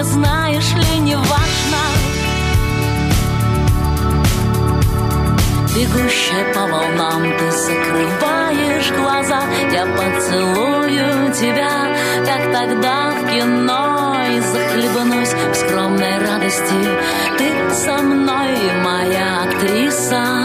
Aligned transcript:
мне, 0.00 0.04
знаешь 0.04 0.72
ли, 0.74 0.98
не 1.00 1.16
важно 1.16 1.80
Бегущая 5.74 6.52
по 6.52 6.60
волнам, 6.60 7.22
ты 7.38 7.50
закрываешь 7.50 8.90
глаза. 8.92 9.42
Я 9.72 9.86
поцелую 9.86 11.32
тебя, 11.32 11.70
как 12.26 12.52
тогда 12.52 13.10
в 13.10 13.30
кино 13.30 14.16
И 14.28 14.40
захлебнусь 14.40 15.32
в 15.32 15.54
скромной 15.54 16.18
радости. 16.18 16.74
Ты 17.38 17.74
со 17.74 18.02
мной, 18.02 18.56
моя 18.82 19.44
актриса 19.44 20.39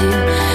радости 0.00 0.49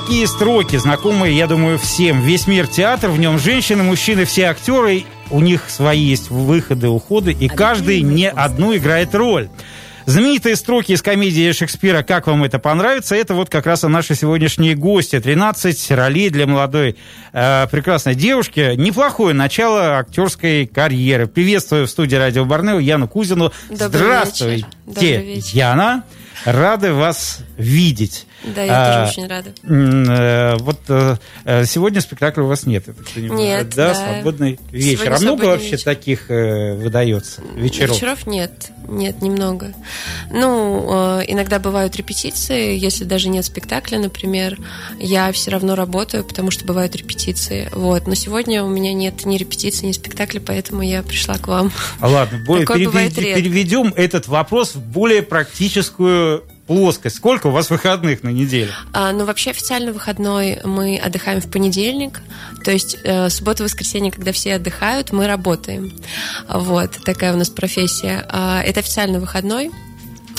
такие 0.00 0.26
строки, 0.26 0.74
знакомые, 0.74 1.36
я 1.36 1.46
думаю, 1.46 1.78
всем. 1.78 2.20
Весь 2.20 2.48
мир 2.48 2.66
театр, 2.66 3.10
в 3.10 3.18
нем 3.20 3.38
женщины, 3.38 3.84
мужчины, 3.84 4.24
все 4.24 4.46
актеры. 4.46 5.04
У 5.30 5.38
них 5.38 5.70
свои 5.70 6.00
есть 6.00 6.30
выходы, 6.30 6.88
уходы, 6.88 7.30
и 7.30 7.46
каждый 7.46 8.00
не 8.02 8.28
одну 8.28 8.74
играет 8.74 9.14
роль. 9.14 9.48
Знаменитые 10.06 10.56
строки 10.56 10.90
из 10.90 11.00
комедии 11.00 11.52
Шекспира 11.52 12.02
«Как 12.02 12.26
вам 12.26 12.42
это 12.42 12.58
понравится» 12.58 13.14
это 13.14 13.34
вот 13.34 13.50
как 13.50 13.66
раз 13.66 13.84
и 13.84 13.86
наши 13.86 14.16
сегодняшние 14.16 14.74
гости. 14.74 15.20
13 15.20 15.92
ролей 15.92 16.28
для 16.28 16.48
молодой 16.48 16.96
э, 17.32 17.68
прекрасной 17.70 18.16
девушки. 18.16 18.74
Неплохое 18.74 19.32
начало 19.32 19.98
актерской 19.98 20.66
карьеры. 20.66 21.28
Приветствую 21.28 21.86
в 21.86 21.90
студии 21.90 22.16
Радио 22.16 22.44
Барнео 22.44 22.80
Яну 22.80 23.06
Кузину. 23.06 23.52
Добрый 23.70 23.88
Здравствуйте, 23.88 24.56
вечер. 24.56 24.68
Добрый 24.86 25.34
вечер. 25.36 25.56
Яна. 25.56 26.02
Рады 26.44 26.92
вас 26.92 27.38
видеть. 27.56 28.26
Да, 28.54 28.62
я 28.62 28.72
А, 28.72 29.06
тоже 29.06 29.10
очень 29.10 29.28
рада. 29.28 29.52
Э, 29.62 30.56
Вот 30.58 30.80
э, 30.88 31.16
э, 31.44 31.64
сегодня 31.64 32.00
спектакля 32.00 32.42
у 32.42 32.46
вас 32.46 32.66
нет. 32.66 32.84
Нет, 33.16 33.70
да, 33.74 33.88
да. 33.88 33.94
свободный 33.94 34.58
вечер. 34.70 35.04
Сегодня 35.04 35.16
а 35.16 35.20
много 35.20 35.44
вообще 35.46 35.70
вечер. 35.70 35.84
таких 35.84 36.28
выдается 36.28 37.42
вечеров? 37.54 37.96
Вечеров 37.96 38.26
нет, 38.26 38.70
нет, 38.88 39.22
немного. 39.22 39.72
Ну, 40.30 41.20
иногда 41.26 41.58
бывают 41.58 41.96
репетиции, 41.96 42.76
если 42.76 43.04
даже 43.04 43.28
нет 43.28 43.44
спектакля, 43.44 43.98
например, 43.98 44.58
я 44.98 45.32
все 45.32 45.50
равно 45.50 45.74
работаю, 45.74 46.24
потому 46.24 46.50
что 46.50 46.64
бывают 46.64 46.94
репетиции. 46.96 47.68
Вот. 47.72 48.06
Но 48.06 48.14
сегодня 48.14 48.62
у 48.62 48.68
меня 48.68 48.92
нет 48.92 49.24
ни 49.24 49.36
репетиции, 49.36 49.86
ни 49.86 49.92
спектакля, 49.92 50.40
поэтому 50.40 50.82
я 50.82 51.02
пришла 51.02 51.38
к 51.38 51.48
вам. 51.48 51.72
А 52.00 52.08
Ладно, 52.08 52.38
более 52.44 52.66
переведем 52.66 53.92
этот 53.96 54.28
вопрос 54.28 54.74
в 54.74 54.80
более 54.80 55.22
практическую 55.22 56.44
плоскость. 56.66 57.16
Сколько 57.16 57.48
у 57.48 57.50
вас 57.50 57.70
выходных 57.70 58.22
на 58.22 58.30
неделю? 58.30 58.70
А, 58.92 59.12
ну, 59.12 59.24
вообще 59.24 59.50
официально 59.50 59.92
выходной 59.92 60.60
мы 60.64 60.96
отдыхаем 60.96 61.40
в 61.40 61.50
понедельник, 61.50 62.22
то 62.64 62.70
есть 62.70 62.96
э, 63.04 63.28
суббота, 63.28 63.62
воскресенье, 63.64 64.10
когда 64.10 64.32
все 64.32 64.54
отдыхают, 64.54 65.12
мы 65.12 65.26
работаем. 65.26 65.92
Вот, 66.48 66.92
такая 67.04 67.34
у 67.34 67.36
нас 67.36 67.50
профессия. 67.50 68.24
А, 68.28 68.62
это 68.62 68.80
официально 68.80 69.20
выходной. 69.20 69.70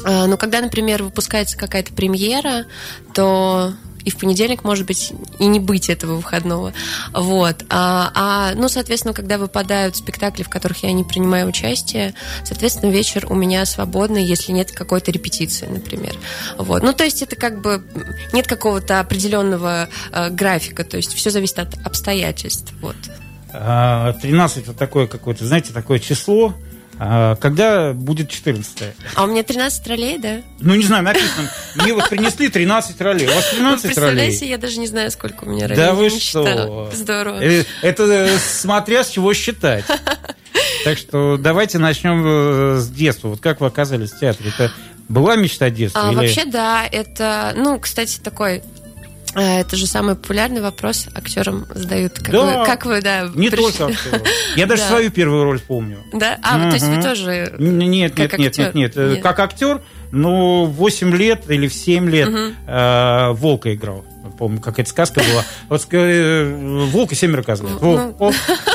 А, 0.03 0.27
но 0.27 0.37
когда, 0.37 0.61
например, 0.61 1.03
выпускается 1.03 1.57
какая-то 1.57 1.93
премьера, 1.93 2.65
то 3.13 3.73
и 4.05 4.11
в 4.11 4.17
понедельник, 4.17 4.63
может 4.63 4.85
быть, 4.85 5.11
и 5.39 5.45
не 5.47 5.59
быть 5.59 5.89
этого 5.89 6.15
выходного. 6.15 6.73
Вот. 7.11 7.65
А, 7.69 8.11
а, 8.13 8.55
ну, 8.55 8.69
соответственно, 8.69 9.13
когда 9.13 9.37
выпадают 9.37 9.95
спектакли, 9.95 10.43
в 10.43 10.49
которых 10.49 10.83
я 10.83 10.91
не 10.93 11.03
принимаю 11.03 11.47
участие, 11.47 12.13
соответственно, 12.43 12.91
вечер 12.91 13.25
у 13.29 13.35
меня 13.35 13.65
свободный, 13.65 14.23
если 14.23 14.51
нет 14.51 14.71
какой-то 14.71 15.11
репетиции, 15.11 15.65
например. 15.65 16.15
Вот. 16.57 16.83
Ну, 16.83 16.93
то 16.93 17.03
есть 17.03 17.21
это 17.21 17.35
как 17.35 17.61
бы 17.61 17.83
нет 18.31 18.47
какого-то 18.47 18.99
определенного 18.99 19.89
э, 20.11 20.29
графика, 20.29 20.83
то 20.83 20.97
есть 20.97 21.13
все 21.13 21.31
зависит 21.31 21.59
от 21.59 21.73
обстоятельств. 21.85 22.71
Вот. 22.81 22.95
А, 23.53 24.13
13 24.13 24.67
вот 24.67 24.77
такое 24.77 25.07
какое-то, 25.07 25.45
знаете, 25.45 25.73
такое 25.73 25.99
число. 25.99 26.53
А, 26.97 27.35
Когда 27.35 27.91
будет 27.93 28.29
14 28.29 28.93
А 29.15 29.23
у 29.23 29.27
меня 29.27 29.43
13 29.43 29.87
ролей, 29.87 30.17
да? 30.17 30.41
Ну, 30.59 30.75
не 30.75 30.83
знаю, 30.85 31.03
написано. 31.03 31.49
Мне 31.75 31.93
вот 31.93 32.09
принесли 32.09 32.47
13 32.49 32.99
ролей. 33.01 33.27
У 33.27 33.31
вас 33.33 33.51
Вы 33.51 33.57
13 33.57 33.81
представляете, 33.85 34.39
ролей? 34.39 34.49
я 34.51 34.57
даже 34.57 34.79
не 34.79 34.87
знаю, 34.87 35.11
сколько 35.11 35.43
у 35.43 35.49
меня 35.49 35.67
ролей. 35.67 35.75
Да 35.75 35.93
вы 35.93 36.09
что? 36.09 36.89
Здорово. 36.93 37.41
Э, 37.43 37.63
Это 37.81 38.03
э, 38.03 38.37
смотря 38.37 39.03
с 39.03 39.09
чего 39.09 39.33
считать. 39.33 39.83
Так 40.85 40.97
что 40.97 41.37
давайте 41.37 41.79
начнем 41.79 42.23
э, 42.25 42.77
с 42.79 42.87
детства. 42.89 43.29
Вот 43.29 43.41
как 43.41 43.59
вы 43.61 43.67
оказались 43.67 44.11
в 44.11 44.19
театре? 44.19 44.51
Это 44.57 44.71
была 45.09 45.35
мечта 45.35 45.69
детства? 45.69 46.01
А, 46.07 46.11
или- 46.11 46.15
Вообще, 46.17 46.45
да, 46.45 46.85
это, 46.89 47.53
ну, 47.57 47.77
кстати, 47.79 48.19
такой 48.19 48.63
это 49.41 49.75
же 49.75 49.85
самый 49.87 50.15
популярный 50.15 50.61
вопрос 50.61 51.07
актерам 51.13 51.65
задают. 51.73 52.13
Как, 52.19 52.31
Да. 52.31 52.59
вы, 52.59 52.65
как 52.65 52.85
вы, 52.85 53.01
да, 53.01 53.29
Не 53.33 53.49
пришли? 53.49 53.71
только 53.71 53.85
актеру. 53.87 54.23
Я 54.55 54.65
даже 54.65 54.81
Да. 54.83 54.87
свою 54.89 55.11
первую 55.11 55.43
роль 55.43 55.59
помню. 55.59 55.97
Да? 56.13 56.37
А, 56.41 56.69
то 56.69 56.75
есть 56.75 56.85
вы 56.87 57.01
тоже... 57.01 57.53
Нет, 57.59 58.15
Как 58.15 58.37
нет, 58.37 58.57
нет, 58.57 58.75
нет, 58.75 58.95
нет. 58.95 58.95
Нет. 58.95 59.21
Как 59.23 59.39
актер, 59.39 59.81
ну, 60.11 60.65
в 60.65 60.73
8 60.73 61.15
лет 61.15 61.43
или 61.49 61.67
в 61.67 61.73
7 61.73 62.09
лет 62.09 62.29
э, 62.67 63.29
Волка 63.31 63.73
играл. 63.73 64.05
Помню, 64.39 64.59
какая-то 64.59 64.89
сказка 64.89 65.21
была. 65.21 65.43
Вот 65.69 65.85
э, 65.91 66.85
Волк 66.91 67.11
и 67.11 67.15
семеро 67.15 67.41
козлов. 67.43 67.79
Ну. 67.81 68.15
О, 68.19 68.31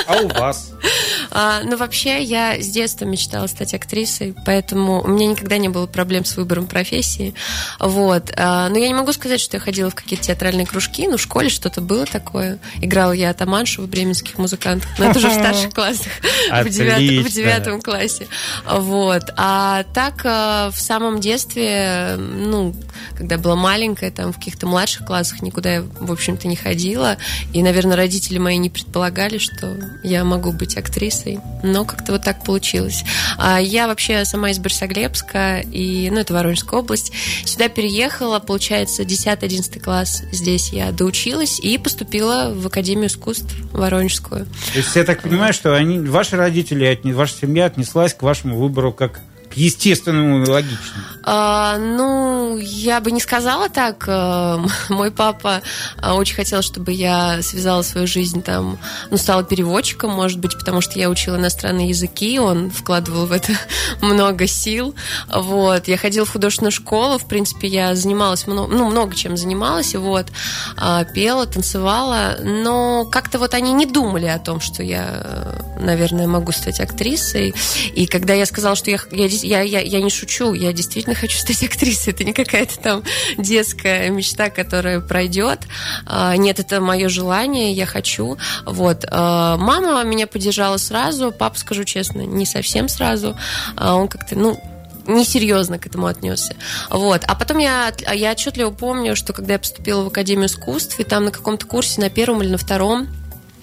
А 0.06 0.16
у 0.20 0.28
вас? 0.28 0.72
А, 1.30 1.62
ну, 1.64 1.76
вообще, 1.76 2.22
я 2.22 2.60
с 2.60 2.68
детства 2.68 3.04
мечтала 3.04 3.46
стать 3.46 3.74
актрисой, 3.74 4.34
поэтому 4.44 5.02
у 5.02 5.08
меня 5.08 5.28
никогда 5.28 5.58
не 5.58 5.68
было 5.68 5.86
проблем 5.86 6.24
с 6.24 6.36
выбором 6.36 6.66
профессии. 6.66 7.34
Вот. 7.78 8.32
А, 8.36 8.68
но 8.68 8.78
я 8.78 8.88
не 8.88 8.94
могу 8.94 9.12
сказать, 9.12 9.40
что 9.40 9.56
я 9.56 9.60
ходила 9.60 9.90
в 9.90 9.94
какие-то 9.94 10.24
театральные 10.24 10.66
кружки. 10.66 11.06
Ну, 11.08 11.16
в 11.16 11.20
школе 11.20 11.48
что-то 11.48 11.80
было 11.80 12.06
такое. 12.06 12.58
Играла 12.80 13.12
я 13.12 13.30
атаманшу 13.30 13.82
в 13.82 13.88
бременских 13.88 14.38
музыкантах. 14.38 14.88
Но 14.98 15.10
это 15.10 15.18
уже 15.18 15.28
в 15.28 15.32
старших 15.34 15.72
классах. 15.74 16.12
В 16.50 16.68
девятом, 16.68 17.24
в 17.24 17.32
девятом 17.32 17.80
классе. 17.80 18.26
Вот. 18.66 19.24
А 19.36 19.84
так, 19.94 20.24
э, 20.24 20.70
в 20.72 20.78
самом 20.80 21.20
детстве, 21.20 22.16
ну, 22.18 22.74
когда 23.16 23.38
была 23.38 23.56
маленькая, 23.56 24.10
там, 24.10 24.32
в 24.32 24.36
каких-то 24.36 24.66
младших 24.66 25.06
классах 25.06 25.42
никуда 25.42 25.74
я, 25.74 25.82
в 25.82 26.10
общем-то, 26.10 26.48
не 26.48 26.56
ходила. 26.56 27.16
И, 27.52 27.62
наверное, 27.62 27.96
родители 27.96 28.38
мои 28.38 28.56
не 28.56 28.70
предполагали, 28.70 29.38
что 29.38 29.76
я 30.02 30.24
могу 30.24 30.52
быть 30.52 30.76
актрисой. 30.76 31.19
Но 31.62 31.84
как-то 31.84 32.12
вот 32.12 32.22
так 32.22 32.44
получилось. 32.44 33.04
А 33.38 33.60
я 33.60 33.86
вообще 33.86 34.24
сама 34.24 34.50
из 34.50 34.58
Борисоглебска, 34.58 35.60
и, 35.60 36.10
ну, 36.10 36.18
это 36.18 36.32
Воронежская 36.34 36.80
область. 36.80 37.12
Сюда 37.44 37.68
переехала, 37.68 38.38
получается, 38.38 39.02
10-11 39.02 39.80
класс. 39.80 40.22
Здесь 40.32 40.72
я 40.72 40.92
доучилась 40.92 41.60
и 41.60 41.78
поступила 41.78 42.52
в 42.54 42.66
Академию 42.66 43.08
искусств 43.08 43.54
Воронежскую. 43.72 44.46
То 44.46 44.78
есть 44.78 44.94
я 44.96 45.04
так 45.04 45.22
понимаю, 45.22 45.52
что 45.52 45.74
они, 45.74 45.98
ваши 45.98 46.36
родители, 46.36 47.00
ваша 47.12 47.34
семья 47.34 47.66
отнеслась 47.66 48.14
к 48.14 48.22
вашему 48.22 48.58
выбору 48.58 48.92
как 48.92 49.20
к 49.50 49.56
естественному 49.56 50.44
и 50.44 50.48
логичному. 50.48 51.04
А, 51.22 51.76
ну, 51.78 52.56
я 52.58 53.00
бы 53.00 53.10
не 53.10 53.20
сказала 53.20 53.68
так. 53.68 54.04
Э, 54.06 54.58
Мой 54.88 55.10
папа 55.10 55.62
а, 56.00 56.14
очень 56.14 56.36
хотел, 56.36 56.62
чтобы 56.62 56.92
я 56.92 57.42
связала 57.42 57.82
свою 57.82 58.06
жизнь 58.06 58.42
там, 58.42 58.78
ну, 59.10 59.16
стала 59.16 59.42
переводчиком, 59.42 60.12
может 60.12 60.38
быть, 60.38 60.56
потому 60.58 60.80
что 60.80 60.98
я 60.98 61.10
учила 61.10 61.36
иностранные 61.36 61.88
языки, 61.88 62.38
он 62.38 62.70
вкладывал 62.70 63.26
в 63.26 63.32
это 63.32 63.52
много 64.00 64.46
сил. 64.46 64.94
Вот. 65.32 65.88
Я 65.88 65.98
ходила 65.98 66.24
в 66.24 66.32
художественную 66.32 66.72
школу, 66.72 67.18
в 67.18 67.26
принципе, 67.26 67.68
я 67.68 67.94
занималась, 67.94 68.46
много, 68.46 68.72
ну, 68.72 68.88
много 68.88 69.14
чем 69.14 69.36
занималась, 69.36 69.94
вот. 69.94 70.26
А, 70.76 71.04
Пела, 71.04 71.46
танцевала, 71.46 72.36
но 72.42 73.04
как-то 73.04 73.38
вот 73.38 73.54
они 73.54 73.72
не 73.72 73.86
думали 73.86 74.26
о 74.26 74.38
том, 74.38 74.60
что 74.60 74.82
я, 74.82 75.06
э, 75.10 75.80
наверное, 75.80 76.26
могу 76.26 76.52
стать 76.52 76.80
актрисой. 76.80 77.54
И 77.94 78.06
когда 78.06 78.34
я 78.34 78.46
сказала, 78.46 78.76
что 78.76 78.90
я, 78.90 78.98
я, 79.10 79.28
я, 79.44 79.62
я, 79.62 79.80
я 79.80 80.00
не 80.00 80.10
шучу, 80.10 80.52
я 80.54 80.72
действительно 80.72 81.14
хочу 81.14 81.38
стать 81.38 81.62
актрисой, 81.62 82.12
это 82.12 82.24
не 82.24 82.32
какая-то 82.32 82.78
там 82.78 83.02
детская 83.38 84.10
мечта, 84.10 84.50
которая 84.50 85.00
пройдет. 85.00 85.60
А, 86.06 86.36
Нет, 86.36 86.58
это 86.58 86.80
мое 86.80 87.08
желание, 87.08 87.72
я 87.72 87.86
хочу. 87.86 88.38
Вот. 88.64 89.04
А, 89.08 89.56
Мама 89.56 90.02
меня 90.04 90.26
поддержала 90.26 90.76
сразу, 90.76 91.32
папа, 91.32 91.58
скажу 91.58 91.84
честно, 91.84 92.22
не 92.22 92.46
совсем 92.46 92.88
сразу. 92.88 93.36
А 93.76 93.94
Он 93.94 94.08
как-то, 94.08 94.36
ну, 94.36 94.60
несерьезно 95.06 95.78
к 95.78 95.86
этому 95.86 96.06
отнесся. 96.06 96.54
Вот. 96.90 97.22
А 97.26 97.34
потом 97.34 97.58
я, 97.58 97.92
я 98.12 98.32
отчетливо 98.32 98.70
помню, 98.70 99.16
что 99.16 99.32
когда 99.32 99.54
я 99.54 99.58
поступила 99.58 100.02
в 100.04 100.08
Академию 100.08 100.46
искусств, 100.46 100.98
и 101.00 101.04
там 101.04 101.24
на 101.24 101.30
каком-то 101.30 101.66
курсе, 101.66 102.00
на 102.00 102.10
первом 102.10 102.42
или 102.42 102.50
на 102.50 102.58
втором, 102.58 103.08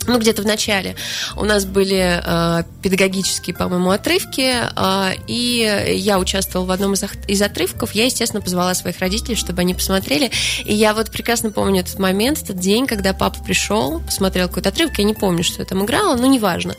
ну, 0.07 0.19
где-то 0.19 0.41
в 0.41 0.45
начале 0.45 0.95
у 1.35 1.43
нас 1.43 1.65
были 1.65 2.21
э, 2.23 2.63
педагогические, 2.81 3.55
по-моему, 3.55 3.91
отрывки, 3.91 4.53
э, 4.53 5.15
и 5.27 5.95
я 5.97 6.17
участвовала 6.19 6.67
в 6.67 6.71
одном 6.71 6.93
из, 6.93 7.03
из 7.27 7.41
отрывков. 7.41 7.91
Я, 7.91 8.05
естественно, 8.05 8.41
позвала 8.41 8.73
своих 8.73 8.99
родителей, 8.99 9.35
чтобы 9.35 9.61
они 9.61 9.73
посмотрели. 9.73 10.31
И 10.65 10.73
я 10.73 10.93
вот 10.93 11.11
прекрасно 11.11 11.51
помню 11.51 11.81
этот 11.81 11.99
момент, 11.99 12.41
этот 12.41 12.59
день, 12.59 12.87
когда 12.87 13.13
папа 13.13 13.43
пришел, 13.43 13.99
посмотрел 13.99 14.47
какой-то 14.47 14.69
отрывок. 14.69 14.97
Я 14.97 15.03
не 15.03 15.13
помню, 15.13 15.43
что 15.43 15.61
я 15.61 15.65
там 15.65 15.83
играла, 15.83 16.15
но 16.15 16.25
неважно. 16.25 16.75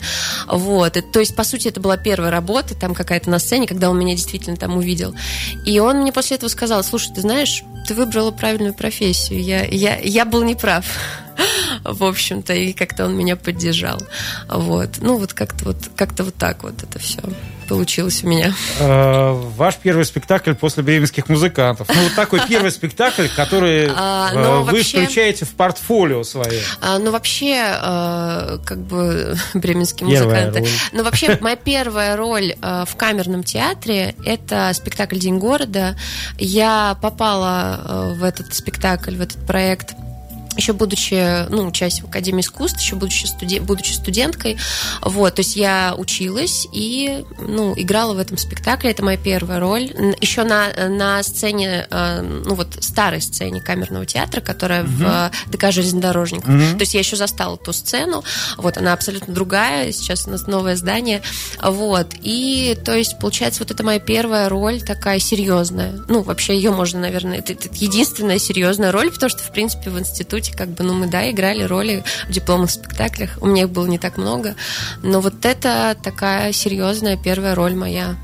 Вот. 0.47 0.97
И, 0.97 1.01
то 1.01 1.19
есть, 1.19 1.35
по 1.35 1.43
сути, 1.43 1.67
это 1.67 1.79
была 1.79 1.97
первая 1.97 2.31
работа, 2.31 2.75
там 2.75 2.93
какая-то 2.93 3.29
на 3.29 3.39
сцене, 3.39 3.67
когда 3.67 3.89
он 3.89 3.99
меня 3.99 4.15
действительно 4.15 4.57
там 4.57 4.77
увидел. 4.77 5.13
И 5.65 5.79
он 5.79 5.97
мне 5.97 6.11
после 6.11 6.37
этого 6.37 6.49
сказал, 6.49 6.83
слушай, 6.83 7.13
ты 7.13 7.21
знаешь, 7.21 7.63
ты 7.87 7.93
выбрала 7.93 8.31
правильную 8.31 8.73
профессию. 8.73 9.41
Я, 9.41 9.63
я, 9.65 9.97
я 9.97 10.25
был 10.25 10.43
неправ. 10.43 10.85
В 11.83 12.03
общем-то, 12.03 12.53
и 12.53 12.73
как-то 12.73 13.05
он 13.05 13.15
меня 13.15 13.35
поддержал. 13.35 13.99
Вот. 14.49 14.89
Ну, 15.01 15.17
вот 15.17 15.33
как-то 15.33 15.65
вот, 15.65 15.77
как-то 15.95 16.23
вот 16.23 16.35
так 16.35 16.63
вот 16.63 16.83
это 16.83 16.99
все 16.99 17.21
получилось 17.67 18.23
у 18.23 18.27
меня. 18.27 18.51
Э, 18.79 19.31
Ваш 19.55 19.75
первый 19.77 20.03
спектакль 20.03 20.53
после 20.55 20.81
бременских 20.81 21.29
музыкантов. 21.29 21.87
Ну, 21.93 22.01
вот 22.01 22.15
такой 22.15 22.41
первый 22.47 22.71
спектакль, 22.71 23.27
который 23.35 23.87
А, 23.95 24.31
э, 24.31 24.35
ну, 24.35 24.63
вы 24.63 24.71
вообще- 24.77 25.03
включаете 25.03 25.45
в 25.45 25.49
портфолио 25.51 26.23
свое. 26.23 26.61
А, 26.81 26.97
ну, 26.97 27.11
вообще, 27.11 27.57
э, 27.79 28.57
как 28.65 28.79
бы 28.79 29.37
бременские 29.53 30.09
Первая 30.09 30.47
музыканты. 30.47 30.59
роль. 30.67 30.69
Ну, 30.93 31.03
вообще, 31.03 31.37
моя 31.41 31.55
первая 31.55 32.15
роль 32.15 32.55
в 32.61 32.95
камерном 32.97 33.43
театре– 33.43 34.15
это 34.25 34.71
спектакль 34.73 35.17
«День 35.17 35.37
города». 35.37 35.95
Я 36.39 36.97
попала 37.01 38.13
в 38.17 38.23
этот 38.23 38.53
спектакль, 38.55 39.15
в 39.15 39.21
этот 39.21 39.45
проект 39.45 39.93
еще 40.59 40.73
будучи, 40.73 41.47
ну, 41.49 41.67
учась 41.67 42.01
в 42.01 42.05
Академии 42.05 42.41
искусств, 42.41 42.79
еще 42.79 42.95
будучи, 42.95 43.25
студе- 43.25 43.61
будучи 43.61 43.91
студенткой, 43.91 44.57
вот, 45.01 45.35
то 45.35 45.39
есть 45.41 45.55
я 45.55 45.95
училась 45.97 46.67
и, 46.71 47.25
ну, 47.39 47.73
играла 47.75 48.13
в 48.13 48.19
этом 48.19 48.37
спектакле, 48.37 48.91
это 48.91 49.03
моя 49.03 49.17
первая 49.17 49.59
роль. 49.59 49.91
Еще 50.21 50.43
на, 50.43 50.71
на 50.89 51.23
сцене, 51.23 51.87
э, 51.89 52.21
ну, 52.21 52.55
вот, 52.55 52.77
старой 52.79 53.21
сцене 53.21 53.61
камерного 53.61 54.05
театра, 54.05 54.41
которая 54.41 54.83
в 54.83 55.03
э, 55.03 55.31
ДК 55.47 55.71
железнодорожников. 55.71 56.47
То 56.73 56.81
есть 56.81 56.93
я 56.93 56.99
еще 56.99 57.15
застала 57.15 57.57
ту 57.57 57.73
сцену, 57.73 58.23
вот, 58.57 58.77
она 58.77 58.93
абсолютно 58.93 59.33
другая, 59.33 59.91
сейчас 59.91 60.27
у 60.27 60.31
нас 60.31 60.47
новое 60.47 60.75
здание, 60.75 61.21
вот, 61.63 62.07
и, 62.21 62.77
то 62.83 62.95
есть, 62.95 63.19
получается, 63.19 63.61
вот 63.63 63.71
это 63.71 63.83
моя 63.83 63.99
первая 63.99 64.49
роль 64.49 64.81
такая 64.81 65.19
серьезная. 65.19 65.93
Ну, 66.07 66.21
вообще, 66.21 66.55
ее 66.55 66.71
можно, 66.71 66.99
наверное, 66.99 67.37
это, 67.39 67.53
это 67.53 67.69
единственная 67.73 68.39
серьезная 68.39 68.91
роль, 68.91 69.11
потому 69.11 69.29
что, 69.29 69.39
в 69.43 69.51
принципе, 69.51 69.89
в 69.89 69.99
институте, 69.99 70.48
как 70.55 70.69
бы, 70.69 70.83
ну, 70.83 70.93
мы, 70.93 71.07
да, 71.07 71.29
играли 71.29 71.63
роли 71.63 72.03
в 72.27 72.31
дипломных 72.31 72.71
спектаклях, 72.71 73.37
у 73.41 73.47
меня 73.47 73.63
их 73.63 73.69
было 73.69 73.87
не 73.87 73.97
так 73.97 74.17
много, 74.17 74.55
но 75.03 75.21
вот 75.21 75.45
это 75.45 75.95
такая 76.01 76.51
серьезная 76.51 77.17
первая 77.17 77.55
роль 77.55 77.75
моя. 77.75 78.15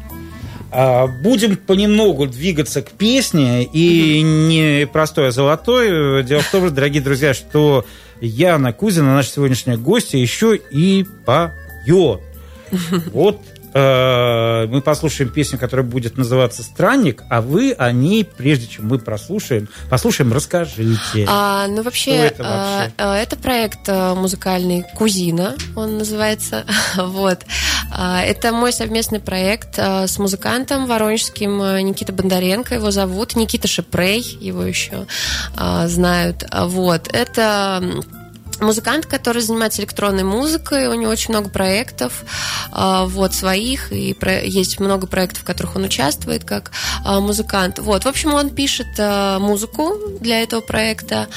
А, 0.72 1.08
Будем 1.08 1.55
понемногу 1.55 2.27
двигаться 2.27 2.82
к 2.82 2.91
песне, 2.91 3.63
и 3.63 4.22
не 4.22 4.86
простой, 4.88 5.29
а 5.29 5.32
золотой. 5.32 6.24
Дело 6.24 6.41
в 6.41 6.51
том, 6.51 6.74
дорогие 6.74 7.01
друзья, 7.01 7.34
что 7.34 7.86
Яна 8.20 8.74
Кузина, 8.74 9.13
наша 9.13 9.32
сегодняшняя 9.32 9.77
гостья, 9.77 10.17
еще 10.17 10.60
и 10.72 11.05
поет. 11.25 12.22
Вот 13.13 13.41
мы 13.75 14.82
послушаем 14.82 15.29
песню, 15.29 15.60
которая 15.60 15.86
будет 15.86 16.17
называться 16.17 16.63
«Странник», 16.63 17.24
а 17.29 17.41
вы 17.41 17.74
о 17.74 17.91
ней, 17.91 18.24
прежде 18.24 18.67
чем 18.67 18.88
мы 18.88 19.00
прослушаем, 19.00 19.67
послушаем, 19.89 20.32
расскажите. 20.32 21.25
А, 21.27 21.67
ну, 21.67 21.84
вообще, 21.84 22.12
это 22.12 22.44
а, 22.46 22.77
вообще? 22.77 22.94
а, 22.98 23.17
это 23.17 23.36
проект 23.36 23.89
музыкальный 23.89 24.86
«Кузина», 24.96 25.55
он 25.75 25.98
называется. 25.98 26.65
вот. 26.98 27.39
А, 27.91 28.22
это 28.22 28.53
мой 28.53 28.72
совместный 28.72 29.20
проект 29.20 29.77
с 29.77 30.17
музыкантом 30.20 30.86
воронежским 30.88 31.86
Никита 31.86 32.13
Бондаренко, 32.13 32.75
его 32.75 32.91
зовут. 32.91 33.36
Никита 33.36 33.67
Шепрей, 33.67 34.22
его 34.39 34.63
еще 34.63 35.05
знают. 35.86 36.46
Вот. 36.51 37.10
Это... 37.13 37.84
Музыкант, 38.62 39.05
который 39.05 39.41
занимается 39.41 39.81
электронной 39.81 40.24
музыкой, 40.24 40.88
у 40.88 40.93
него 40.93 41.12
очень 41.12 41.31
много 41.31 41.50
проектов, 41.50 42.24
а, 42.71 43.05
вот, 43.05 43.33
своих, 43.33 43.91
и 43.91 44.13
про- 44.13 44.43
есть 44.43 44.79
много 44.79 45.07
проектов, 45.07 45.43
в 45.43 45.45
которых 45.45 45.75
он 45.75 45.83
участвует 45.83 46.43
как 46.43 46.71
а, 47.03 47.19
музыкант. 47.19 47.79
Вот, 47.79 48.05
в 48.05 48.07
общем, 48.07 48.33
он 48.33 48.50
пишет 48.50 48.88
а, 48.97 49.39
музыку 49.39 49.97
для 50.19 50.41
этого 50.41 50.62
проекта, 50.62 51.27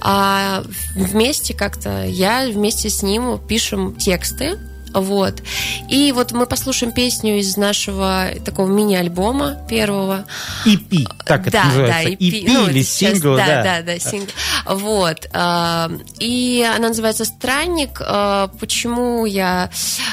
а 0.00 0.62
вместе 0.94 1.54
как-то 1.54 2.04
я 2.04 2.46
вместе 2.48 2.90
с 2.90 3.02
ним 3.02 3.38
пишем 3.38 3.94
тексты, 3.96 4.58
Вот. 4.92 5.42
И 5.88 6.12
вот 6.12 6.32
мы 6.32 6.46
послушаем 6.46 6.92
песню 6.92 7.38
из 7.38 7.56
нашего 7.56 8.28
такого 8.44 8.68
мини-альбома 8.68 9.58
первого. 9.68 10.24
EP, 10.66 11.06
так 11.24 11.50
да, 11.50 11.60
это 11.60 11.66
называется. 11.68 12.10
Да, 12.10 12.10
EP, 12.10 12.18
EP 12.18 12.44
ну, 12.46 12.68
или 12.68 12.82
сейчас, 12.82 13.12
сингл, 13.14 13.36
да. 13.36 13.46
да. 13.46 13.62
Да, 13.62 13.82
да, 13.82 13.98
сингл. 13.98 14.32
Вот. 14.66 15.28
а, 15.32 15.90
И 16.18 16.66
она 16.76 16.88
называется 16.88 17.24
«Странник». 17.24 18.00
А, 18.00 18.48
Почему 18.58 19.24
я, 19.26 19.70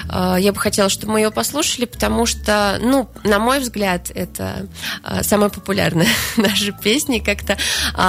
а, 0.09 0.37
я 0.37 0.53
бы 0.53 0.59
хотела, 0.59 0.89
чтобы 0.89 1.13
мы 1.13 1.19
ее 1.21 1.31
послушали? 1.31 1.85
Потому 1.85 2.25
что, 2.25 2.77
ну, 2.81 3.09
на 3.23 3.39
мой 3.39 3.59
взгляд, 3.59 4.11
это 4.13 4.67
самая 5.21 5.49
популярная 5.49 6.07
наша 6.37 6.71
песня. 6.71 7.21
Как-то 7.23 7.57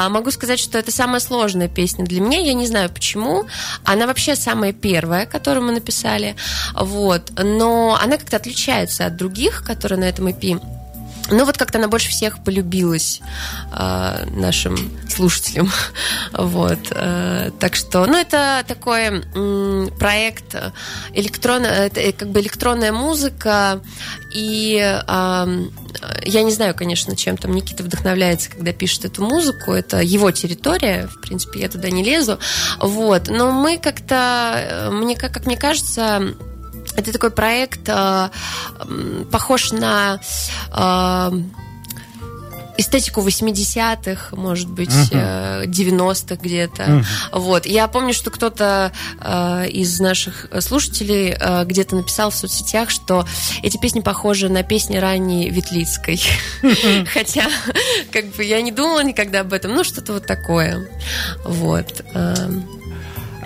могу 0.09 0.31
сказать, 0.31 0.59
что 0.59 0.79
это 0.79 0.91
самая 0.91 1.21
сложная 1.21 1.69
песня 1.69 2.05
для 2.05 2.21
меня. 2.21 2.39
Я 2.39 2.55
не 2.55 2.67
знаю 2.67 2.91
почему. 2.91 3.45
Она 3.85 4.07
вообще 4.07 4.37
самая 4.37 4.73
первая, 4.73 5.27
которую 5.27 5.65
мы 5.67 5.73
написали. 5.73 6.37
Вот. 6.75 7.33
Но 7.37 7.99
она 8.01 8.17
как-то 8.17 8.37
отличается 8.37 9.07
от 9.07 9.17
других, 9.17 9.63
которые 9.65 9.99
на 9.99 10.05
этом 10.05 10.29
EP. 10.29 10.61
Ну 11.31 11.45
вот 11.45 11.57
как-то 11.57 11.79
она 11.79 11.89
больше 11.89 12.09
всех 12.11 12.43
полюбилась 12.45 13.21
э, 13.73 14.27
нашим 14.31 14.77
слушателям, 15.09 15.71
вот. 16.33 16.79
э, 16.91 17.51
так 17.59 17.75
что, 17.75 18.07
ну 18.07 18.17
это 18.17 18.65
такой 18.67 19.25
м, 19.35 19.91
проект 19.99 20.55
электронная, 21.15 21.91
как 21.91 22.29
бы 22.29 22.41
электронная 22.41 22.93
музыка 22.93 23.81
и 24.33 24.79
э, 24.79 25.65
я 26.25 26.43
не 26.43 26.53
знаю, 26.53 26.75
конечно, 26.75 27.17
чем 27.17 27.37
там 27.37 27.55
Никита 27.55 27.83
вдохновляется, 27.83 28.51
когда 28.51 28.73
пишет 28.73 29.07
эту 29.07 29.25
музыку. 29.25 29.73
Это 29.73 30.01
его 30.01 30.31
территория, 30.31 31.09
в 31.09 31.21
принципе, 31.21 31.61
я 31.61 31.69
туда 31.69 31.91
не 31.91 32.05
лезу. 32.05 32.39
Вот. 32.79 33.29
Но 33.29 33.51
мы 33.51 33.79
как-то, 33.79 34.91
мне, 34.93 35.17
как, 35.17 35.33
как 35.33 35.47
мне 35.47 35.57
кажется, 35.57 36.35
это 36.97 37.13
такой 37.13 37.31
проект, 37.31 37.89
э, 37.89 38.29
похож 39.31 39.73
на 39.73 40.21
э, 40.73 41.31
эстетику 42.79 43.21
80-х, 43.23 44.37
может 44.37 44.69
быть, 44.69 44.93
э, 45.11 45.65
90-х 45.67 46.37
где-то. 46.37 46.83
Мгм. 46.85 47.07
Вот. 47.33 47.67
Я 47.67 47.89
помню, 47.89 48.13
что 48.13 48.31
кто-то 48.31 48.93
э, 49.21 49.69
из 49.69 49.99
наших 50.01 50.47
слушателей 50.61 51.35
э, 51.39 51.65
где-то 51.65 51.97
написал 51.97 52.31
в 52.31 52.35
соцсетях, 52.35 52.91
что 52.91 53.27
эти 53.63 53.77
песни 53.79 54.01
похожи 54.01 54.49
на 54.49 54.63
песни 54.63 54.97
ранней 54.97 55.51
Ветлицкой. 55.51 56.21
Хотя, 57.13 57.49
как 58.13 58.27
бы, 58.37 58.45
я 58.45 58.61
не 58.61 58.73
думала 58.73 59.03
никогда 59.03 59.41
об 59.41 59.53
этом. 59.53 59.75
Ну, 59.75 59.85
что-то 59.85 60.15
вот 60.15 60.27
такое. 60.27 60.89
Вот. 61.45 62.05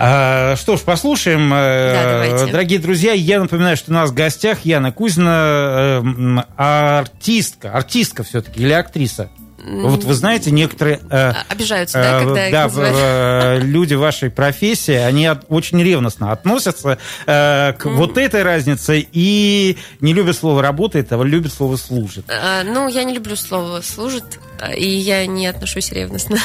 Эм, 0.01 0.07
А, 0.53 0.55
что 0.55 0.77
ж, 0.77 0.81
послушаем. 0.81 1.53
Э, 1.53 1.93
Да, 1.93 2.11
давайте. 2.13 2.51
Дорогие 2.51 2.79
друзья, 2.79 3.13
я 3.13 3.39
напоминаю, 3.39 3.77
что 3.77 3.91
у 3.91 3.93
нас 3.93 4.09
в 4.09 4.13
гостях 4.13 4.65
Яна 4.65 4.91
Кузина, 4.91 5.29
э, 5.29 5.97
м, 5.99 6.43
артистка, 6.57 7.71
артистка 7.73 8.23
все-таки 8.23 8.61
или 8.61 8.71
актриса? 8.73 9.29
Вот 9.63 10.03
вы 10.05 10.15
знаете, 10.15 10.49
некоторые... 10.49 10.99
э, 11.11 11.33
Обижаются, 11.47 11.99
да, 11.99 12.19
э, 12.21 12.23
когда 12.25 12.45
их 12.47 12.51
да, 12.51 12.63
называют? 12.63 12.97
э, 12.99 13.59
люди 13.61 13.93
вашей 13.93 14.31
профессии, 14.31 14.95
они 14.95 15.27
от- 15.27 15.45
очень 15.49 15.83
ревностно 15.83 16.31
относятся 16.31 16.97
э, 17.27 17.73
к 17.73 17.85
вот 17.85 18.17
этой 18.17 18.41
разнице 18.41 19.05
и 19.11 19.77
не 19.99 20.13
любят 20.15 20.35
слово 20.35 20.63
«работает», 20.63 21.13
а 21.13 21.21
любят 21.21 21.53
слово 21.53 21.75
«служит». 21.75 22.25
А, 22.27 22.63
Ну, 22.63 22.87
я 22.87 23.03
не 23.03 23.13
люблю 23.13 23.35
слово 23.35 23.81
«служит», 23.81 24.39
а, 24.59 24.73
и 24.73 24.87
я 24.89 25.27
не 25.27 25.45
отношусь 25.45 25.91
ревностно. 25.91 26.39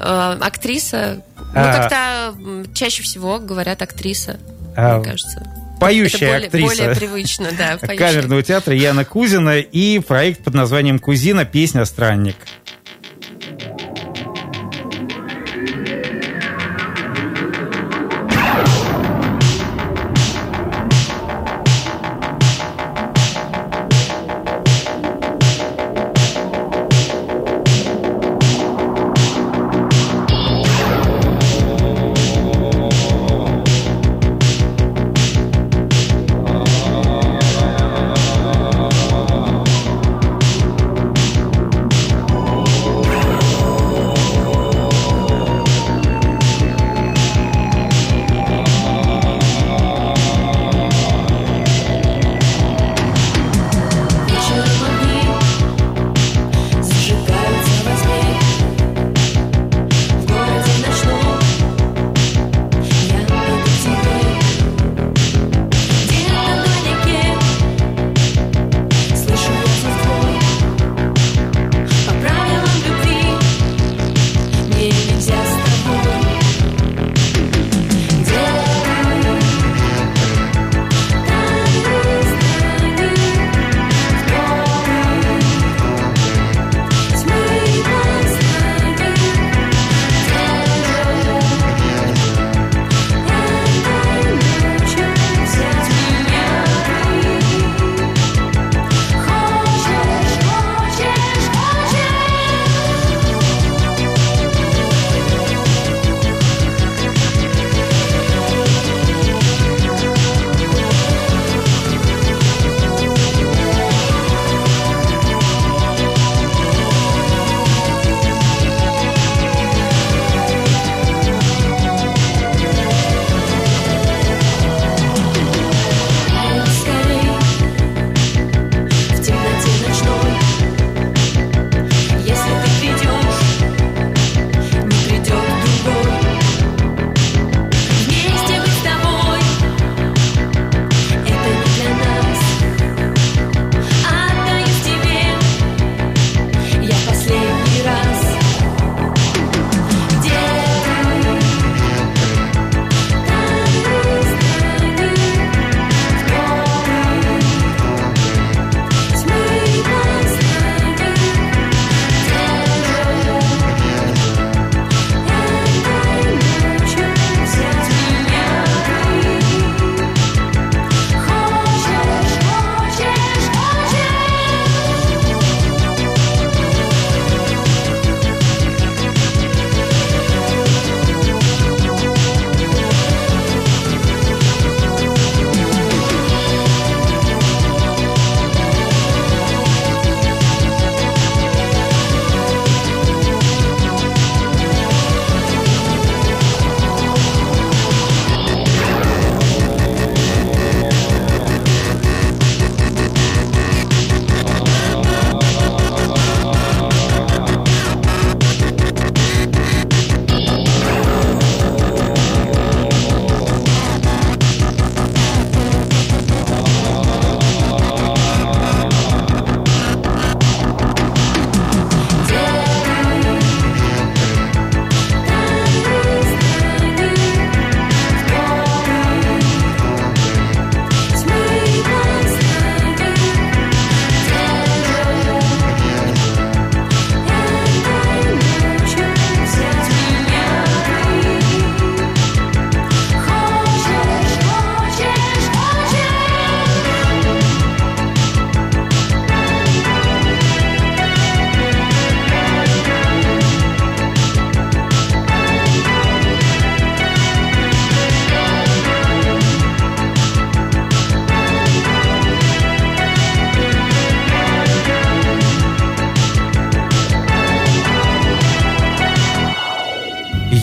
А, 0.00 0.36
Актриса, 0.40 1.22
ну, 1.54 1.60
А. 1.60 1.72
как-то 1.88 2.34
чаще 2.74 3.02
всего 3.02 3.38
говорят 3.38 3.82
актриса, 3.82 4.38
А, 4.76 4.96
мне 4.98 5.04
кажется. 5.04 5.46
Поющая 5.80 6.38
Это 6.38 6.58
более, 6.58 6.66
актриса. 6.66 6.82
более 6.84 6.96
привычно, 6.96 7.48
да. 7.56 7.78
поющая. 7.80 7.96
камерного 7.96 8.42
театра 8.42 8.74
Яна 8.74 9.04
Кузина 9.04 9.58
и 9.60 10.00
проект 10.00 10.42
под 10.42 10.54
названием 10.54 10.98
«Кузина. 10.98 11.44
Песня 11.44 11.84
«Странник». 11.84 12.36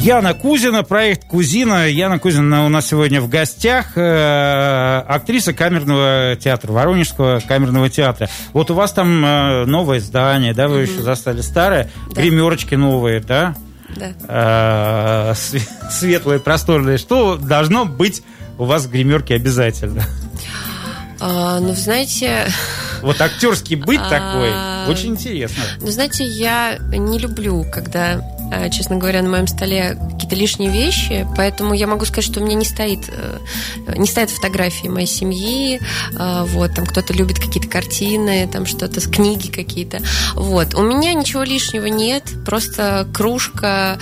Яна 0.06 0.36
Кузина, 0.36 0.84
проект 0.84 1.26
Кузина. 1.26 1.88
Яна 1.88 2.20
Кузина 2.20 2.68
у 2.68 2.70
нас 2.70 2.86
сегодня 2.86 3.22
в 3.22 3.28
гостях, 3.28 3.98
э, 3.98 5.04
актриса 5.08 5.52
камерного 5.52 6.36
театра, 6.36 6.72
Воронежского 6.72 7.40
камерного 7.40 7.90
театра. 7.90 8.30
Вот 8.54 8.70
у 8.70 8.76
вас 8.76 8.92
там 8.92 9.26
э, 9.26 9.66
новое 9.66 10.00
здание, 10.00 10.54
да, 10.54 10.68
вы 10.68 10.84
mm-hmm. 10.84 10.92
еще 10.92 11.02
застали 11.02 11.42
старое, 11.42 11.90
да. 12.14 12.22
гримерочки 12.22 12.76
новые, 12.76 13.20
да? 13.20 13.56
Да. 13.96 15.34
Э, 15.34 15.34
светлые, 15.90 16.40
просторные. 16.40 17.00
Что 17.00 17.38
должно 17.38 17.86
быть 17.86 18.22
у 18.60 18.66
вас 18.66 18.86
в 18.86 18.92
гримерке 18.92 19.34
обязательно? 19.34 20.04
А, 21.20 21.60
ну, 21.60 21.74
знаете... 21.74 22.46
Вот 23.02 23.22
актерский 23.22 23.76
быт 23.76 24.02
а, 24.04 24.10
такой, 24.10 24.94
очень 24.94 25.14
интересно. 25.14 25.64
Ну, 25.80 25.88
знаете, 25.88 26.26
я 26.26 26.78
не 26.78 27.18
люблю, 27.18 27.66
когда 27.72 28.22
честно 28.72 28.98
говоря, 28.98 29.22
на 29.22 29.30
моем 29.30 29.48
столе 29.48 29.98
какие-то 30.12 30.36
лишние 30.36 30.70
вещи, 30.70 31.28
поэтому 31.36 31.74
я 31.74 31.88
могу 31.88 32.06
сказать, 32.06 32.25
что 32.25 32.40
у 32.40 32.44
меня 32.44 32.56
не 32.56 32.66
стоит, 32.66 33.10
э, 33.10 33.40
не 33.96 34.08
стоят 34.08 34.30
фотографии 34.30 34.88
моей 34.88 35.08
семьи, 35.08 35.80
э, 36.18 36.44
вот, 36.48 36.74
там 36.74 36.86
кто-то 36.86 37.14
любит 37.14 37.40
какие-то 37.40 37.70
картины, 37.70 38.48
там 38.52 38.66
что-то, 38.66 39.02
книги 39.02 39.50
какие-то, 39.50 40.02
вот. 40.34 40.74
У 40.74 40.82
меня 40.82 41.14
ничего 41.14 41.44
лишнего 41.44 41.86
нет, 41.86 42.24
просто 42.46 43.08
кружка, 43.14 43.98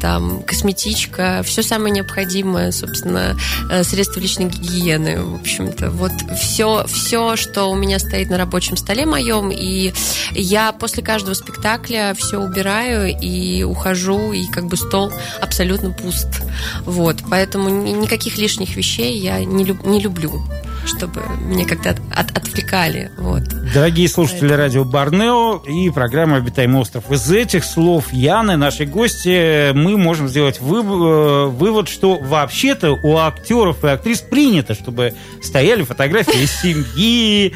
там, 0.00 0.42
косметичка, 0.42 1.42
все 1.44 1.62
самое 1.62 1.92
необходимое, 1.92 2.72
собственно, 2.72 3.36
средства 3.82 4.20
личной 4.20 4.46
гигиены, 4.46 5.22
в 5.22 5.34
общем-то, 5.36 5.90
вот 5.90 6.12
все, 6.38 6.84
все, 6.86 7.36
что 7.36 7.66
у 7.66 7.74
меня 7.74 7.98
стоит 7.98 8.30
на 8.30 8.38
рабочем 8.38 8.76
столе 8.76 9.06
моем, 9.06 9.50
и 9.50 9.92
я 10.32 10.72
после 10.72 11.02
каждого 11.02 11.34
спектакля 11.34 12.14
все 12.16 12.38
убираю 12.38 13.08
и 13.08 13.49
ухожу, 13.64 14.32
и 14.32 14.46
как 14.46 14.66
бы 14.66 14.76
стол 14.76 15.12
абсолютно 15.40 15.90
пуст. 15.90 16.42
Вот, 16.84 17.16
поэтому 17.30 17.68
никаких 17.68 18.38
лишних 18.38 18.76
вещей 18.76 19.18
я 19.18 19.44
не, 19.44 19.64
люб, 19.64 19.84
не 19.84 20.00
люблю 20.00 20.42
чтобы 20.86 21.22
меня 21.40 21.66
как-то 21.66 21.90
от, 21.90 22.00
от, 22.10 22.36
отвлекали. 22.36 23.10
Вот. 23.18 23.42
Дорогие 23.72 24.08
слушатели 24.08 24.48
Поэтому... 24.48 24.62
радио 24.62 24.84
Барнео 24.84 25.62
и 25.66 25.90
программы 25.90 26.36
«Обитаемый 26.38 26.80
остров». 26.80 27.10
Из 27.10 27.30
этих 27.30 27.64
слов 27.64 28.12
Яны, 28.12 28.56
нашей 28.56 28.86
гости, 28.86 29.72
мы 29.72 29.96
можем 29.96 30.28
сделать 30.28 30.60
вы, 30.60 30.78
э, 30.78 31.46
вывод, 31.46 31.88
что 31.88 32.16
вообще-то 32.16 32.92
у 33.02 33.16
актеров 33.16 33.84
и 33.84 33.88
актрис 33.88 34.20
принято, 34.20 34.74
чтобы 34.74 35.14
стояли 35.42 35.82
фотографии 35.82 36.42
из 36.42 36.52
семьи, 36.62 37.54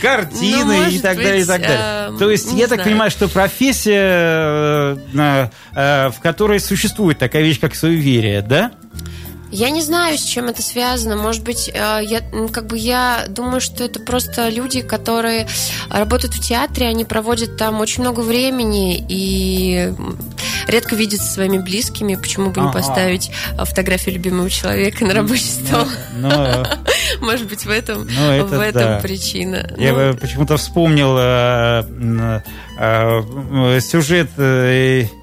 картины 0.00 0.76
ну, 0.76 0.88
и 0.88 0.98
так 0.98 1.16
далее, 1.16 1.42
и 1.42 1.44
так 1.44 1.60
далее. 1.60 2.14
Э, 2.14 2.18
То 2.18 2.30
есть 2.30 2.52
я 2.52 2.68
так 2.68 2.84
понимаю, 2.84 3.10
что 3.10 3.28
профессия, 3.28 4.96
э, 5.14 6.10
в 6.10 6.20
которой 6.22 6.60
существует 6.60 7.18
такая 7.18 7.42
вещь, 7.42 7.60
как 7.60 7.74
суеверие, 7.74 8.42
да? 8.42 8.72
Я 9.50 9.70
не 9.70 9.82
знаю, 9.82 10.16
с 10.16 10.22
чем 10.22 10.46
это 10.46 10.62
связано. 10.62 11.16
Может 11.16 11.42
быть, 11.42 11.68
я, 11.68 12.22
как 12.52 12.66
бы 12.66 12.78
я 12.78 13.24
думаю, 13.28 13.60
что 13.60 13.84
это 13.84 14.00
просто 14.00 14.48
люди, 14.48 14.80
которые 14.80 15.46
работают 15.90 16.34
в 16.34 16.40
театре, 16.40 16.86
они 16.86 17.04
проводят 17.04 17.56
там 17.56 17.80
очень 17.80 18.02
много 18.02 18.20
времени 18.20 19.04
и 19.08 19.92
редко 20.66 20.94
видятся 20.94 21.26
со 21.26 21.34
своими 21.34 21.58
близкими. 21.58 22.14
Почему 22.14 22.50
бы 22.50 22.60
не 22.60 22.72
поставить 22.72 23.30
фотографию 23.56 24.14
любимого 24.14 24.48
человека 24.50 25.04
на 25.04 25.14
рабочий 25.14 25.46
стол? 25.46 25.86
Но, 26.16 26.28
но... 26.28 26.66
Может 27.20 27.48
быть, 27.48 27.64
в 27.64 27.70
этом, 27.70 28.06
ну, 28.06 28.46
в 28.46 28.60
этом 28.60 28.82
да. 28.82 29.00
причина. 29.00 29.68
Я 29.76 29.92
ну... 29.92 30.16
почему-то 30.16 30.56
вспомнил 30.56 31.16
э, 31.18 32.40
э, 32.78 33.80
сюжет 33.80 34.30
э, 34.36 35.02
э 35.02 35.19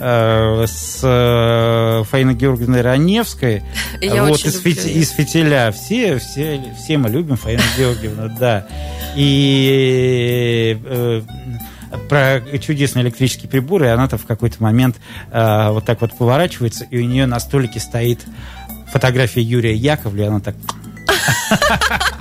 с 0.00 1.00
э, 1.02 2.04
Фаиной 2.10 2.34
Георгиевной 2.34 2.80
Раневской. 2.80 3.62
Я 4.00 4.24
вот 4.24 4.44
из, 4.44 4.64
люблю 4.64 4.72
из 4.72 5.10
фитиля. 5.10 5.72
Все, 5.72 6.18
все, 6.18 6.62
все 6.78 6.98
мы 6.98 7.10
любим 7.10 7.36
Фаину 7.36 7.62
Георгиевну, 7.76 8.28
да. 8.40 8.66
И 9.16 10.78
э, 10.84 11.22
про 12.08 12.40
чудесные 12.58 13.04
электрические 13.04 13.48
приборы, 13.50 13.86
и 13.86 13.90
она-то 13.90 14.16
в 14.18 14.26
какой-то 14.26 14.62
момент 14.62 14.96
э, 15.30 15.70
вот 15.70 15.84
так 15.84 16.00
вот 16.00 16.16
поворачивается, 16.16 16.84
и 16.84 16.98
у 16.98 17.04
нее 17.04 17.26
на 17.26 17.40
столике 17.40 17.80
стоит 17.80 18.20
фотография 18.92 19.42
Юрия 19.42 19.74
Яковлева, 19.74 20.28
она 20.28 20.40
так 20.40 20.54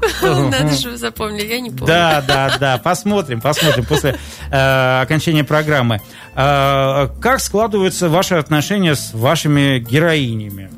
надо 0.22 0.74
же, 0.74 0.96
запомнили, 0.96 1.46
я 1.46 1.60
не 1.60 1.70
помню. 1.70 1.86
Да, 1.86 2.22
да, 2.26 2.56
да, 2.58 2.78
посмотрим, 2.78 3.40
посмотрим 3.40 3.84
после 3.84 4.18
э, 4.50 5.00
окончания 5.02 5.44
программы. 5.44 6.00
Э, 6.34 7.08
как 7.20 7.40
складываются 7.40 8.08
ваши 8.08 8.34
отношения 8.34 8.94
с 8.94 9.12
вашими 9.12 9.78
героинями? 9.78 10.70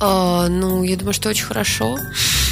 А, 0.00 0.48
ну, 0.48 0.82
я 0.82 0.96
думаю, 0.96 1.14
что 1.14 1.28
очень 1.28 1.44
хорошо. 1.44 1.98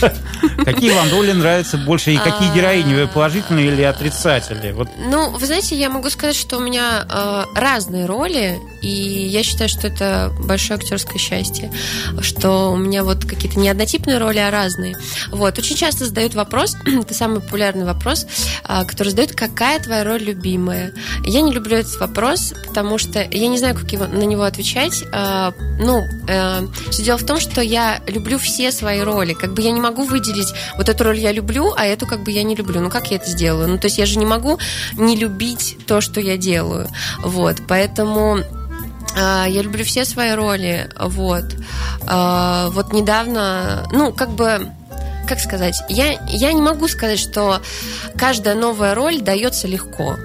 Какие 0.64 0.92
вам 0.92 1.10
роли 1.10 1.32
нравятся 1.32 1.76
больше 1.76 2.12
и 2.12 2.16
какие 2.16 2.50
а, 2.50 2.54
героини? 2.54 2.94
Вы 2.94 3.06
положительные 3.06 3.68
или 3.68 3.82
отрицательные? 3.82 4.72
Вот. 4.72 4.88
Ну, 4.98 5.30
вы 5.30 5.46
знаете, 5.46 5.76
я 5.76 5.90
могу 5.90 6.10
сказать, 6.10 6.34
что 6.34 6.56
у 6.56 6.60
меня 6.60 7.06
э, 7.08 7.44
разные 7.54 8.06
роли, 8.06 8.58
и 8.82 8.88
я 8.88 9.42
считаю, 9.42 9.68
что 9.68 9.86
это 9.86 10.32
большое 10.40 10.78
актерское 10.78 11.18
счастье, 11.18 11.72
что 12.20 12.72
у 12.72 12.76
меня 12.76 13.04
вот 13.04 13.24
какие-то 13.24 13.58
не 13.58 13.68
однотипные 13.68 14.18
роли, 14.18 14.38
а 14.38 14.50
разные. 14.50 14.96
Вот. 15.30 15.58
Очень 15.58 15.76
часто 15.76 16.06
задают 16.06 16.34
вопрос, 16.34 16.76
это 16.86 17.14
самый 17.14 17.40
популярный 17.40 17.84
вопрос, 17.84 18.26
э, 18.68 18.84
который 18.84 19.10
задают, 19.10 19.32
какая 19.32 19.80
твоя 19.80 20.04
роль 20.04 20.22
любимая? 20.22 20.92
Я 21.24 21.42
не 21.42 21.52
люблю 21.52 21.76
этот 21.76 21.98
вопрос, 22.00 22.54
потому 22.66 22.98
что 22.98 23.22
я 23.22 23.48
не 23.48 23.58
знаю, 23.58 23.76
как 23.76 23.90
его, 23.92 24.06
на 24.06 24.24
него 24.24 24.42
отвечать. 24.42 25.04
Э, 25.12 25.52
ну, 25.78 26.02
э, 26.28 26.66
все 26.90 27.02
дело 27.04 27.18
в 27.18 27.26
том, 27.26 27.38
что 27.38 27.60
я 27.60 28.00
люблю 28.08 28.38
все 28.38 28.72
свои 28.72 29.00
роли. 29.00 29.34
Как 29.34 29.54
бы 29.54 29.62
я 29.62 29.70
не 29.70 29.80
могу 29.80 30.04
выделить, 30.04 30.52
вот 30.76 30.88
эту 30.88 31.04
роль 31.04 31.18
я 31.18 31.30
люблю, 31.30 31.72
а 31.76 31.84
эту 31.84 32.06
как 32.06 32.24
бы 32.24 32.32
я 32.32 32.42
не 32.42 32.56
люблю. 32.56 32.80
Ну, 32.80 32.90
как 32.90 33.10
я 33.10 33.16
это 33.16 33.30
сделаю? 33.30 33.68
Ну, 33.68 33.78
то 33.78 33.86
есть 33.86 33.98
я 33.98 34.06
же 34.06 34.18
не 34.18 34.26
могу 34.26 34.58
не 34.94 35.16
любить 35.16 35.76
то, 35.86 36.00
что 36.00 36.20
я 36.20 36.36
делаю. 36.36 36.88
Вот, 37.22 37.58
поэтому... 37.68 38.40
А, 39.16 39.46
я 39.46 39.62
люблю 39.62 39.84
все 39.84 40.04
свои 40.04 40.32
роли, 40.32 40.88
вот. 40.98 41.44
А, 42.06 42.70
вот 42.70 42.92
недавно, 42.92 43.86
ну, 43.92 44.12
как 44.12 44.30
бы, 44.30 44.68
как 45.28 45.40
сказать, 45.40 45.82
я, 45.88 46.20
я 46.28 46.52
не 46.52 46.62
могу 46.62 46.88
сказать, 46.88 47.18
что 47.18 47.60
каждая 48.16 48.54
новая 48.54 48.94
роль 48.94 49.20
дается 49.20 49.68
легко 49.68 50.16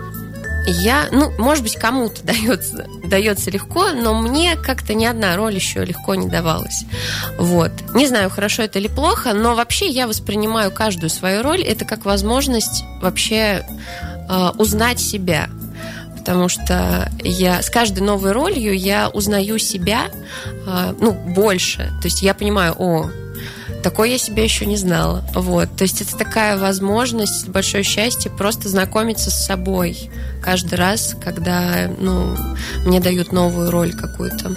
я, 0.67 1.07
ну, 1.11 1.31
может 1.37 1.63
быть, 1.63 1.75
кому-то 1.75 2.21
дается, 2.23 2.85
дается 3.05 3.49
легко, 3.49 3.89
но 3.91 4.13
мне 4.13 4.55
как-то 4.55 4.93
ни 4.93 5.05
одна 5.05 5.35
роль 5.35 5.55
еще 5.55 5.83
легко 5.83 6.15
не 6.15 6.27
давалась. 6.27 6.83
Вот. 7.37 7.71
Не 7.93 8.07
знаю, 8.07 8.29
хорошо 8.29 8.63
это 8.63 8.79
или 8.79 8.87
плохо, 8.87 9.33
но 9.33 9.55
вообще 9.55 9.87
я 9.87 10.07
воспринимаю 10.07 10.71
каждую 10.71 11.09
свою 11.09 11.41
роль 11.41 11.61
это 11.61 11.85
как 11.85 12.05
возможность 12.05 12.83
вообще 13.01 13.65
э, 14.29 14.49
узнать 14.57 14.99
себя 14.99 15.49
потому 16.27 16.49
что 16.49 17.09
я 17.23 17.61
с 17.61 17.69
каждой 17.69 18.01
новой 18.01 18.33
ролью 18.33 18.77
я 18.77 19.07
узнаю 19.07 19.57
себя, 19.59 20.07
э, 20.67 20.93
ну, 20.99 21.13
больше. 21.13 21.89
То 22.01 22.07
есть 22.07 22.21
я 22.21 22.33
понимаю, 22.33 22.75
о, 22.77 23.09
такой 23.83 24.11
я 24.11 24.17
себя 24.17 24.43
еще 24.43 24.65
не 24.65 24.77
знала. 24.77 25.23
Вот. 25.33 25.69
То 25.75 25.83
есть 25.83 26.01
это 26.01 26.17
такая 26.17 26.57
возможность, 26.57 27.47
большое 27.49 27.83
счастье 27.83 28.31
просто 28.31 28.69
знакомиться 28.69 29.31
с 29.31 29.45
собой 29.45 30.09
каждый 30.41 30.75
раз, 30.75 31.15
когда 31.23 31.89
ну, 31.97 32.35
мне 32.85 32.99
дают 32.99 33.31
новую 33.31 33.71
роль 33.71 33.93
какую-то. 33.93 34.55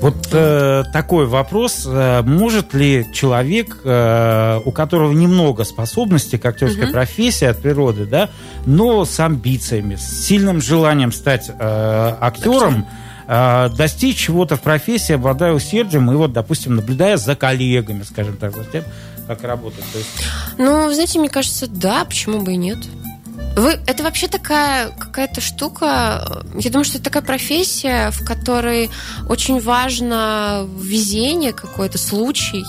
Вот 0.00 0.28
э, 0.32 0.84
такой 0.92 1.26
вопрос. 1.26 1.84
Э, 1.86 2.22
может 2.22 2.74
ли 2.74 3.06
человек, 3.12 3.78
э, 3.84 4.60
у 4.64 4.72
которого 4.72 5.12
немного 5.12 5.64
способностей 5.64 6.38
к 6.38 6.46
актерской 6.46 6.84
угу. 6.84 6.92
профессии 6.92 7.46
от 7.46 7.58
природы, 7.58 8.06
да, 8.06 8.30
но 8.66 9.04
с 9.04 9.18
амбициями, 9.20 9.96
с 9.96 10.26
сильным 10.26 10.60
желанием 10.60 11.12
стать 11.12 11.48
э, 11.48 12.16
актером, 12.20 12.86
э, 12.88 13.11
достичь 13.32 14.18
чего-то 14.18 14.56
в 14.56 14.60
профессии, 14.60 15.14
обладая 15.14 15.52
усердием 15.52 16.10
и 16.10 16.14
вот, 16.14 16.32
допустим, 16.32 16.76
наблюдая 16.76 17.16
за 17.16 17.34
коллегами, 17.34 18.02
скажем 18.02 18.36
так, 18.36 18.54
за 18.54 18.64
тем, 18.64 18.84
как 19.26 19.42
работают. 19.44 19.86
То 19.92 19.98
есть... 19.98 20.10
Ну, 20.58 20.92
знаете, 20.92 21.18
мне 21.18 21.30
кажется, 21.30 21.66
да, 21.66 22.04
почему 22.04 22.40
бы 22.40 22.52
и 22.52 22.56
нет. 22.56 22.78
Вы, 23.56 23.78
это 23.86 24.02
вообще 24.02 24.28
такая 24.28 24.88
какая-то 24.90 25.40
штука, 25.40 26.42
я 26.58 26.70
думаю, 26.70 26.84
что 26.84 26.96
это 26.96 27.04
такая 27.04 27.22
профессия, 27.22 28.10
в 28.10 28.24
которой 28.24 28.90
очень 29.28 29.60
важно 29.60 30.66
везение 30.78 31.52
какой-то, 31.52 31.98
случай, 31.98 32.64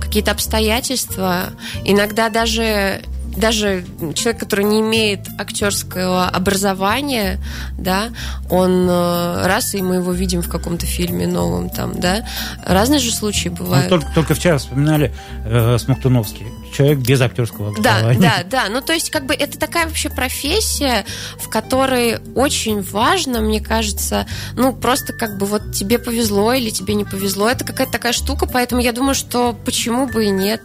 какие-то 0.00 0.30
обстоятельства. 0.30 1.50
Иногда 1.84 2.28
даже 2.28 3.02
даже 3.38 3.84
человек, 4.14 4.40
который 4.40 4.64
не 4.64 4.80
имеет 4.80 5.20
актерского 5.38 6.26
образования, 6.26 7.40
да, 7.78 8.08
он 8.50 8.88
э, 8.88 9.46
раз, 9.46 9.74
и 9.74 9.82
мы 9.82 9.96
его 9.96 10.12
видим 10.12 10.42
в 10.42 10.48
каком-то 10.48 10.86
фильме 10.86 11.26
новом 11.26 11.70
там, 11.70 11.98
да, 12.00 12.26
разные 12.64 13.00
же 13.00 13.12
случаи 13.12 13.48
бывают. 13.48 13.90
Ну, 13.90 13.98
только, 13.98 14.14
только 14.14 14.34
вчера 14.34 14.58
вспоминали 14.58 15.12
э, 15.44 15.78
Смоктуновский 15.78 16.46
человек 16.72 16.98
без 16.98 17.20
актерского 17.20 17.68
образования. 17.68 18.18
Да, 18.20 18.36
да, 18.38 18.64
да. 18.64 18.68
Ну, 18.68 18.80
то 18.80 18.92
есть, 18.92 19.10
как 19.10 19.26
бы 19.26 19.34
это 19.34 19.58
такая 19.58 19.86
вообще 19.86 20.10
профессия, 20.10 21.04
в 21.38 21.48
которой 21.48 22.18
очень 22.34 22.82
важно, 22.82 23.40
мне 23.40 23.60
кажется, 23.60 24.26
ну, 24.54 24.72
просто 24.72 25.12
как 25.12 25.38
бы 25.38 25.46
вот 25.46 25.72
тебе 25.72 25.98
повезло 25.98 26.52
или 26.52 26.70
тебе 26.70 26.94
не 26.94 27.04
повезло. 27.04 27.48
Это 27.48 27.64
какая-то 27.64 27.92
такая 27.92 28.12
штука, 28.12 28.46
поэтому 28.46 28.80
я 28.80 28.92
думаю, 28.92 29.14
что 29.14 29.56
почему 29.64 30.06
бы 30.06 30.26
и 30.26 30.30
нет. 30.30 30.60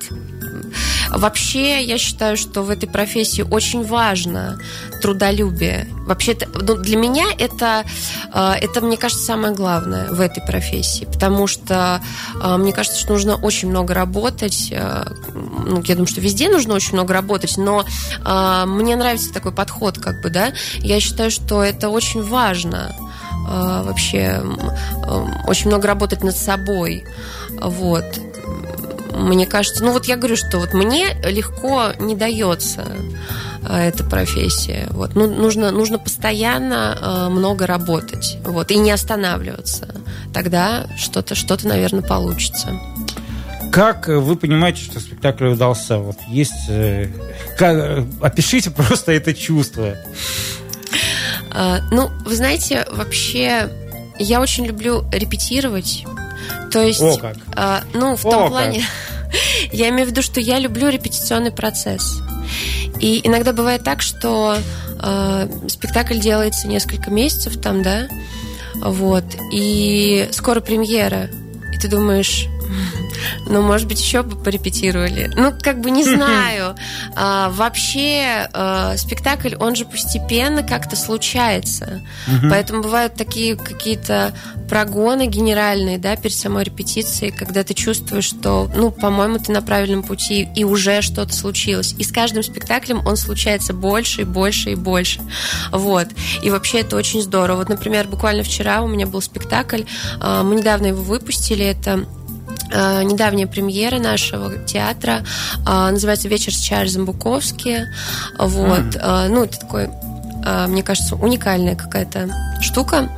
Вообще, 1.14 1.84
я 1.84 2.00
считаю, 2.00 2.38
что 2.38 2.64
в 2.64 2.72
этой 2.72 2.90
профессии 2.90 3.44
очень 3.44 3.86
важно 3.86 4.60
трудолюбие. 5.00 5.88
Вообще, 6.08 6.36
ну, 6.56 6.76
для 6.76 6.98
меня 6.98 7.26
это, 7.38 7.86
э, 8.34 8.54
это, 8.60 8.82
мне 8.82 8.98
кажется, 8.98 9.24
самое 9.24 9.54
главное 9.54 10.12
в 10.12 10.20
этой 10.20 10.42
профессии, 10.42 11.06
потому 11.06 11.46
что 11.46 12.02
э, 12.42 12.58
мне 12.58 12.74
кажется, 12.74 13.00
что 13.00 13.14
нужно 13.14 13.36
очень 13.36 13.70
много 13.70 13.94
работать. 13.94 14.70
Э, 14.72 15.06
ну, 15.34 15.84
я 15.86 15.94
думаю, 15.94 16.08
что 16.08 16.20
везде 16.20 16.50
нужно 16.50 16.74
очень 16.74 16.94
много 16.94 17.14
работать, 17.14 17.58
но 17.58 17.86
мне 18.66 18.96
нравится 18.96 19.32
такой 19.32 19.52
подход, 19.52 20.00
как 20.00 20.22
бы, 20.22 20.30
да. 20.30 20.54
Я 20.80 21.00
считаю, 21.00 21.30
что 21.32 21.64
это 21.64 21.90
очень 21.90 22.24
важно 22.24 22.96
вообще 23.46 24.42
очень 25.48 25.68
много 25.68 25.88
работать 25.88 26.24
над 26.24 26.36
собой. 26.36 27.06
Вот 27.62 28.06
мне 29.14 29.46
кажется, 29.46 29.84
ну 29.84 29.92
вот 29.92 30.06
я 30.06 30.18
говорю, 30.18 30.36
что 30.36 30.60
вот 30.60 30.74
мне 30.74 31.16
легко 31.24 31.92
не 32.00 32.16
дается 32.16 32.86
э, 33.62 33.88
эта 33.90 34.04
профессия. 34.04 34.88
Вот. 34.92 35.16
Ну, 35.16 35.28
нужно, 35.28 35.72
нужно 35.72 36.00
постоянно 36.00 36.98
э, 37.00 37.30
много 37.30 37.68
работать 37.68 38.38
вот, 38.44 38.72
и 38.72 38.78
не 38.78 38.92
останавливаться. 38.92 39.88
Тогда 40.34 40.88
что-то, 40.98 41.36
что-то, 41.36 41.68
наверное, 41.68 42.02
получится. 42.02 42.80
Как 43.72 44.08
вы 44.08 44.36
понимаете, 44.36 44.84
что 44.84 45.00
спектакль 45.00 45.48
удался? 45.48 45.98
Вот 45.98 46.18
есть... 46.28 46.70
Э, 46.70 47.08
как, 47.58 48.06
опишите 48.22 48.72
просто 48.72 49.12
это 49.12 49.34
чувство. 49.34 49.96
Ну, 51.92 52.10
вы 52.26 52.36
знаете, 52.36 52.88
вообще 52.92 53.70
я 54.18 54.42
очень 54.42 54.66
люблю 54.66 55.04
репетировать. 55.12 56.04
То 56.74 56.82
есть, 56.82 57.02
О, 57.02 57.18
как. 57.18 57.38
Э, 57.56 57.82
ну, 57.94 58.16
в 58.16 58.26
О, 58.26 58.32
том 58.32 58.50
плане, 58.50 58.84
я 59.72 59.90
имею 59.90 60.08
в 60.08 60.12
виду, 60.12 60.24
что 60.24 60.40
я 60.40 60.58
люблю 60.58 60.90
репетиционный 60.90 61.52
процесс. 61.52 62.20
И 63.00 63.22
иногда 63.24 63.54
бывает 63.54 63.84
так, 63.84 64.02
что 64.02 64.58
э, 65.00 65.48
спектакль 65.68 66.18
делается 66.18 66.68
несколько 66.68 67.12
месяцев 67.12 67.62
там, 67.62 67.84
да, 67.84 68.08
вот, 68.76 69.24
и 69.52 70.28
скоро 70.32 70.62
премьера, 70.62 71.30
и 71.74 71.78
ты 71.78 71.88
думаешь, 71.88 72.48
ну, 73.48 73.62
может 73.62 73.88
быть, 73.88 74.02
еще 74.02 74.24
бы 74.24 74.36
порепетировали. 74.36 75.32
Ну, 75.36 75.54
как 75.62 75.82
бы 75.82 75.92
не 75.92 76.04
знаю. 76.16 76.76
А, 77.16 77.50
вообще, 77.50 78.48
а, 78.54 78.98
спектакль, 78.98 79.56
он 79.60 79.76
же 79.76 79.86
постепенно 79.86 80.64
как-то 80.64 80.96
случается. 80.96 82.02
Поэтому 82.50 82.82
бывают 82.84 83.16
такие 83.16 83.56
какие-то 83.56 84.34
прогоны 84.70 85.28
генеральные, 85.28 85.98
да, 85.98 86.16
перед 86.16 86.36
самой 86.36 86.64
репетицией, 86.64 87.32
когда 87.32 87.64
ты 87.64 87.74
чувствуешь, 87.74 88.26
что, 88.26 88.70
ну, 88.76 88.92
по-моему, 88.92 89.38
ты 89.40 89.52
на 89.52 89.62
правильном 89.62 90.04
пути, 90.04 90.48
и 90.56 90.64
уже 90.64 91.02
что-то 91.02 91.34
случилось. 91.34 91.94
И 91.98 92.04
с 92.04 92.12
каждым 92.12 92.44
спектаклем 92.44 93.06
он 93.06 93.18
случается 93.18 93.74
больше 93.74 94.22
и 94.22 94.26
больше 94.26 94.72
и 94.72 94.76
больше. 94.76 95.22
Вот. 95.72 96.08
И 96.42 96.50
вообще 96.50 96.80
это 96.80 96.96
очень 96.96 97.22
здорово. 97.22 97.58
Вот, 97.58 97.70
например, 97.70 98.08
буквально 98.08 98.44
вчера 98.44 98.82
у 98.82 98.88
меня 98.88 99.06
был 99.06 99.22
спектакль, 99.22 99.84
а, 100.20 100.44
мы 100.44 100.56
недавно 100.56 100.88
его 100.88 101.04
выпустили, 101.04 101.66
это 101.66 102.06
недавняя 103.04 103.48
премьера 103.48 104.00
нашего 104.00 104.58
театра. 104.66 105.26
Э, 105.68 105.90
называется 105.92 106.28
«Вечер 106.28 106.54
с 106.54 106.60
Чарльзом 106.60 107.06
Буковски». 107.06 107.88
Вот. 108.38 108.96
Mm. 108.96 109.28
Ну, 109.30 109.44
это 109.44 109.60
такой, 109.60 109.90
мне 110.68 110.84
кажется, 110.84 111.16
уникальная 111.16 111.76
какая-то 111.76 112.30
штука 112.62 113.10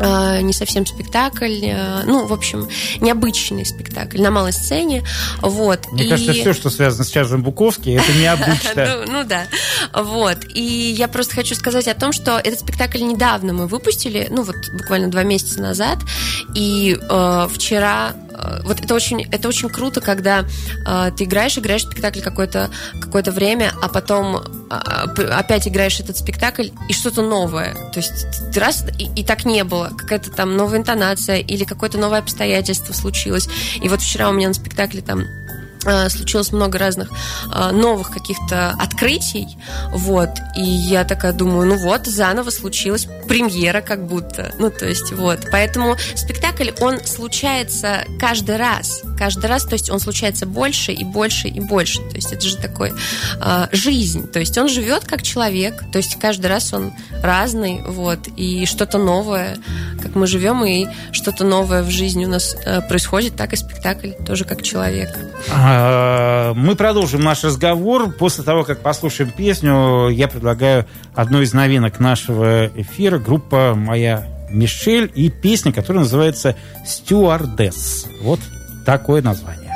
не 0.00 0.52
совсем 0.52 0.86
спектакль, 0.86 1.72
ну, 2.06 2.26
в 2.26 2.32
общем, 2.32 2.68
необычный 3.00 3.66
спектакль 3.66 4.20
на 4.20 4.30
малой 4.30 4.52
сцене, 4.52 5.02
вот. 5.40 5.90
Мне 5.90 6.04
и... 6.04 6.08
кажется, 6.08 6.32
все, 6.32 6.52
что 6.52 6.70
связано 6.70 7.04
с 7.04 7.08
Чарльзом 7.08 7.42
Буковски, 7.42 7.90
это 7.90 8.12
необычно. 8.12 9.04
ну, 9.06 9.12
ну 9.12 9.24
да, 9.24 9.46
вот. 9.92 10.38
И 10.54 10.94
я 10.96 11.08
просто 11.08 11.34
хочу 11.34 11.56
сказать 11.56 11.88
о 11.88 11.94
том, 11.94 12.12
что 12.12 12.38
этот 12.38 12.60
спектакль 12.60 13.02
недавно 13.02 13.52
мы 13.52 13.66
выпустили, 13.66 14.28
ну 14.30 14.42
вот 14.42 14.56
буквально 14.72 15.10
два 15.10 15.24
месяца 15.24 15.60
назад, 15.60 15.98
и 16.54 16.96
э, 17.00 17.48
вчера 17.52 18.12
Э, 18.12 18.27
вот 18.64 18.80
это 18.80 18.94
очень, 18.94 19.24
это 19.30 19.48
очень 19.48 19.68
круто, 19.68 20.00
когда 20.00 20.44
э, 20.86 21.10
ты 21.16 21.24
играешь, 21.24 21.58
играешь 21.58 21.82
спектакль 21.82 22.20
какое-то 22.20 22.70
какое 23.00 23.22
время, 23.22 23.72
а 23.82 23.88
потом 23.88 24.36
э, 24.36 25.22
опять 25.24 25.68
играешь 25.68 26.00
этот 26.00 26.16
спектакль 26.16 26.68
и 26.88 26.92
что-то 26.92 27.22
новое. 27.22 27.74
То 27.92 28.00
есть 28.00 28.56
раз 28.56 28.84
и, 28.98 29.10
и 29.20 29.24
так 29.24 29.44
не 29.44 29.64
было, 29.64 29.90
какая-то 29.96 30.30
там 30.30 30.56
новая 30.56 30.78
интонация 30.78 31.38
или 31.38 31.64
какое-то 31.64 31.98
новое 31.98 32.20
обстоятельство 32.20 32.92
случилось. 32.92 33.48
И 33.82 33.88
вот 33.88 34.00
вчера 34.00 34.28
у 34.28 34.32
меня 34.32 34.48
на 34.48 34.54
спектакле 34.54 35.02
там 35.02 35.22
Э, 35.22 35.67
случилось 36.08 36.52
много 36.52 36.78
разных 36.78 37.08
э, 37.52 37.70
новых 37.72 38.10
каких-то 38.10 38.70
открытий, 38.78 39.48
вот, 39.90 40.30
и 40.56 40.62
я 40.62 41.04
такая 41.04 41.32
думаю, 41.32 41.68
ну 41.68 41.78
вот, 41.78 42.06
заново 42.06 42.50
случилась 42.50 43.06
премьера 43.28 43.80
как 43.80 44.06
будто, 44.06 44.52
ну, 44.58 44.70
то 44.70 44.86
есть 44.86 45.12
вот, 45.12 45.40
поэтому 45.50 45.96
спектакль, 46.14 46.70
он 46.80 47.04
случается 47.04 48.04
каждый 48.20 48.56
раз, 48.56 49.02
каждый 49.18 49.46
раз, 49.46 49.64
то 49.64 49.74
есть 49.74 49.90
он 49.90 50.00
случается 50.00 50.46
больше 50.46 50.92
и 50.92 51.04
больше 51.04 51.48
и 51.48 51.60
больше, 51.60 52.00
то 52.08 52.16
есть 52.16 52.32
это 52.32 52.46
же 52.46 52.56
такой 52.56 52.92
э, 53.40 53.66
жизнь, 53.72 54.28
то 54.28 54.40
есть 54.40 54.56
он 54.58 54.68
живет 54.68 55.04
как 55.04 55.22
человек, 55.22 55.84
то 55.92 55.98
есть 55.98 56.18
каждый 56.18 56.46
раз 56.46 56.72
он 56.72 56.92
разный, 57.22 57.82
вот, 57.86 58.28
и 58.36 58.66
что-то 58.66 58.98
новое, 58.98 59.58
как 60.02 60.14
мы 60.14 60.26
живем, 60.26 60.64
и 60.64 60.86
что-то 61.12 61.44
новое 61.44 61.82
в 61.82 61.90
жизни 61.90 62.24
у 62.24 62.28
нас 62.28 62.56
э, 62.64 62.80
происходит, 62.82 63.36
так 63.36 63.52
и 63.52 63.56
спектакль 63.56 64.12
тоже 64.26 64.44
как 64.44 64.62
человек. 64.62 65.16
А, 65.52 65.67
мы 66.54 66.76
продолжим 66.76 67.20
наш 67.20 67.44
разговор. 67.44 68.10
После 68.12 68.44
того, 68.44 68.64
как 68.64 68.80
послушаем 68.80 69.30
песню, 69.30 70.08
я 70.08 70.28
предлагаю 70.28 70.86
одну 71.14 71.42
из 71.42 71.52
новинок 71.52 72.00
нашего 72.00 72.66
эфира. 72.66 73.18
Группа 73.18 73.74
«Моя 73.74 74.26
Мишель» 74.50 75.10
и 75.14 75.30
песня, 75.30 75.72
которая 75.72 76.04
называется 76.04 76.56
«Стюардесс». 76.86 78.06
Вот 78.22 78.40
такое 78.86 79.22
название. 79.22 79.67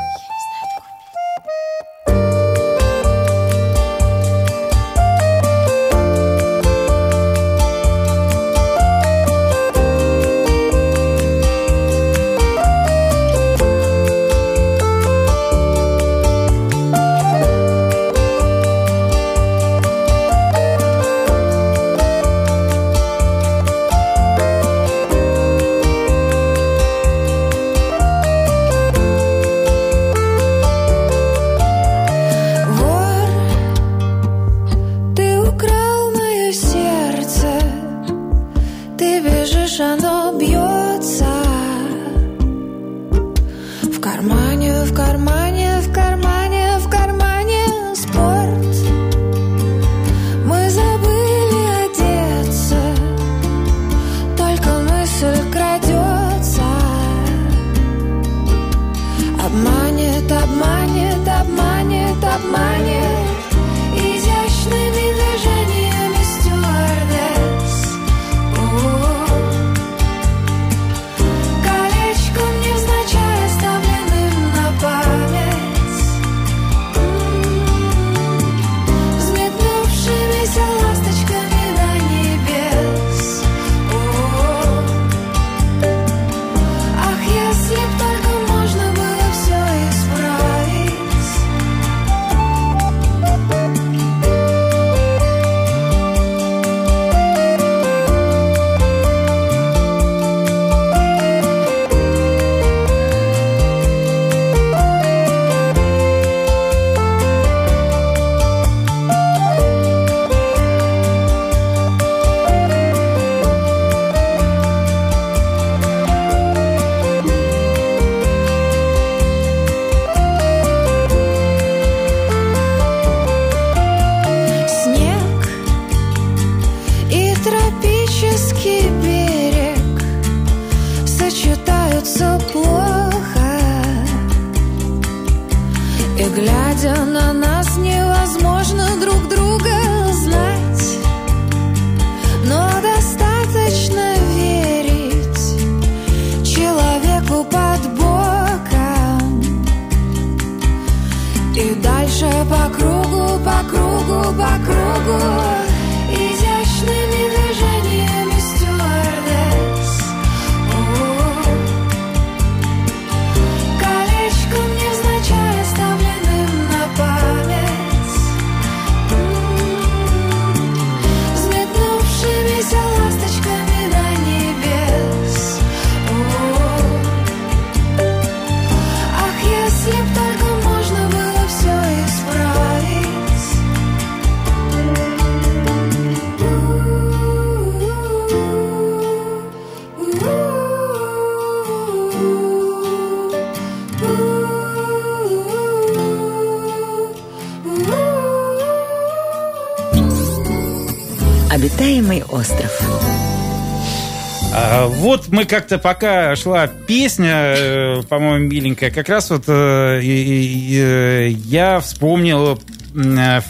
Вот 205.02 205.28
мы 205.28 205.46
как-то 205.46 205.78
пока 205.78 206.36
шла 206.36 206.68
песня, 206.68 207.56
э, 207.58 208.02
по-моему, 208.08 208.46
миленькая, 208.46 208.92
как 208.92 209.08
раз 209.08 209.30
вот 209.30 209.44
э, 209.48 210.00
э, 210.00 211.28
я 211.28 211.80
вспомнил 211.80 212.60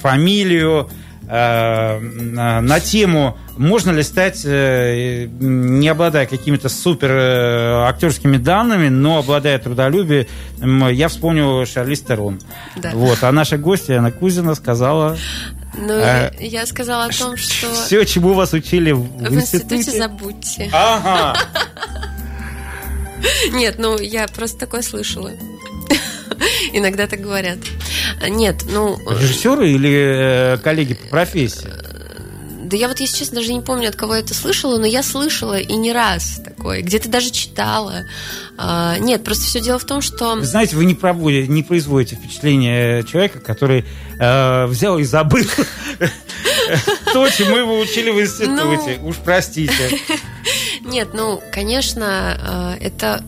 фамилию 0.00 0.88
на 1.24 2.80
тему 2.80 3.38
можно 3.56 3.90
ли 3.90 4.02
стать, 4.02 4.44
не 4.44 5.88
обладая 5.88 6.26
какими-то 6.26 6.68
супер 6.68 7.10
актерскими 7.86 8.36
данными, 8.36 8.88
но 8.88 9.18
обладая 9.18 9.58
трудолюбием, 9.58 10.26
я 10.88 11.08
вспомнил 11.08 11.64
Шарлиз 11.64 12.02
Терон. 12.02 12.38
Да. 12.76 12.90
Вот, 12.92 13.22
а 13.22 13.32
наша 13.32 13.56
гостья 13.56 13.96
Анна 13.98 14.10
Кузина 14.10 14.54
сказала 14.54 15.16
ну, 15.74 15.94
а, 15.94 16.30
я 16.38 16.66
сказала 16.66 17.04
о 17.04 17.10
том, 17.10 17.36
что... 17.36 17.72
Все, 17.72 18.04
чему 18.04 18.34
вас 18.34 18.52
учили 18.52 18.92
в, 18.92 19.02
в 19.02 19.34
институте... 19.34 19.76
институте 19.76 19.98
забудьте. 19.98 20.70
Ага. 20.72 21.38
Нет, 23.52 23.76
ну, 23.78 23.98
я 23.98 24.26
просто 24.28 24.58
такое 24.58 24.82
слышала. 24.82 25.30
Иногда 26.72 27.06
так 27.06 27.20
говорят. 27.20 27.58
Нет, 28.28 28.64
ну... 28.70 28.98
Режиссеры 29.10 29.70
или 29.70 30.54
э, 30.54 30.58
коллеги 30.58 30.94
по 30.94 31.08
профессии? 31.08 31.68
Да 32.72 32.78
я 32.78 32.88
вот, 32.88 33.00
если 33.00 33.18
честно, 33.18 33.36
даже 33.36 33.52
не 33.52 33.60
помню, 33.60 33.90
от 33.90 33.96
кого 33.96 34.14
я 34.14 34.20
это 34.22 34.32
слышала, 34.32 34.78
но 34.78 34.86
я 34.86 35.02
слышала 35.02 35.58
и 35.58 35.74
не 35.74 35.92
раз 35.92 36.40
такое. 36.42 36.80
Где-то 36.80 37.10
даже 37.10 37.30
читала. 37.30 38.06
А, 38.56 38.96
нет, 38.96 39.22
просто 39.24 39.44
все 39.44 39.60
дело 39.60 39.78
в 39.78 39.84
том, 39.84 40.00
что... 40.00 40.40
Знаете, 40.40 40.76
вы 40.76 40.86
не, 40.86 40.94
проводите, 40.94 41.48
не 41.48 41.62
производите 41.62 42.16
впечатление 42.16 43.04
человека, 43.04 43.40
который 43.40 43.84
э, 44.18 44.64
взял 44.64 44.98
и 44.98 45.04
забыл 45.04 45.44
то, 47.12 47.28
чему 47.28 47.58
его 47.58 47.78
учили 47.78 48.08
в 48.08 48.18
институте. 48.18 48.98
Ну. 49.02 49.08
Уж 49.08 49.16
простите. 49.16 50.00
Нет, 50.80 51.08
ну, 51.12 51.42
конечно, 51.52 52.78
э, 52.80 52.86
это 52.86 53.22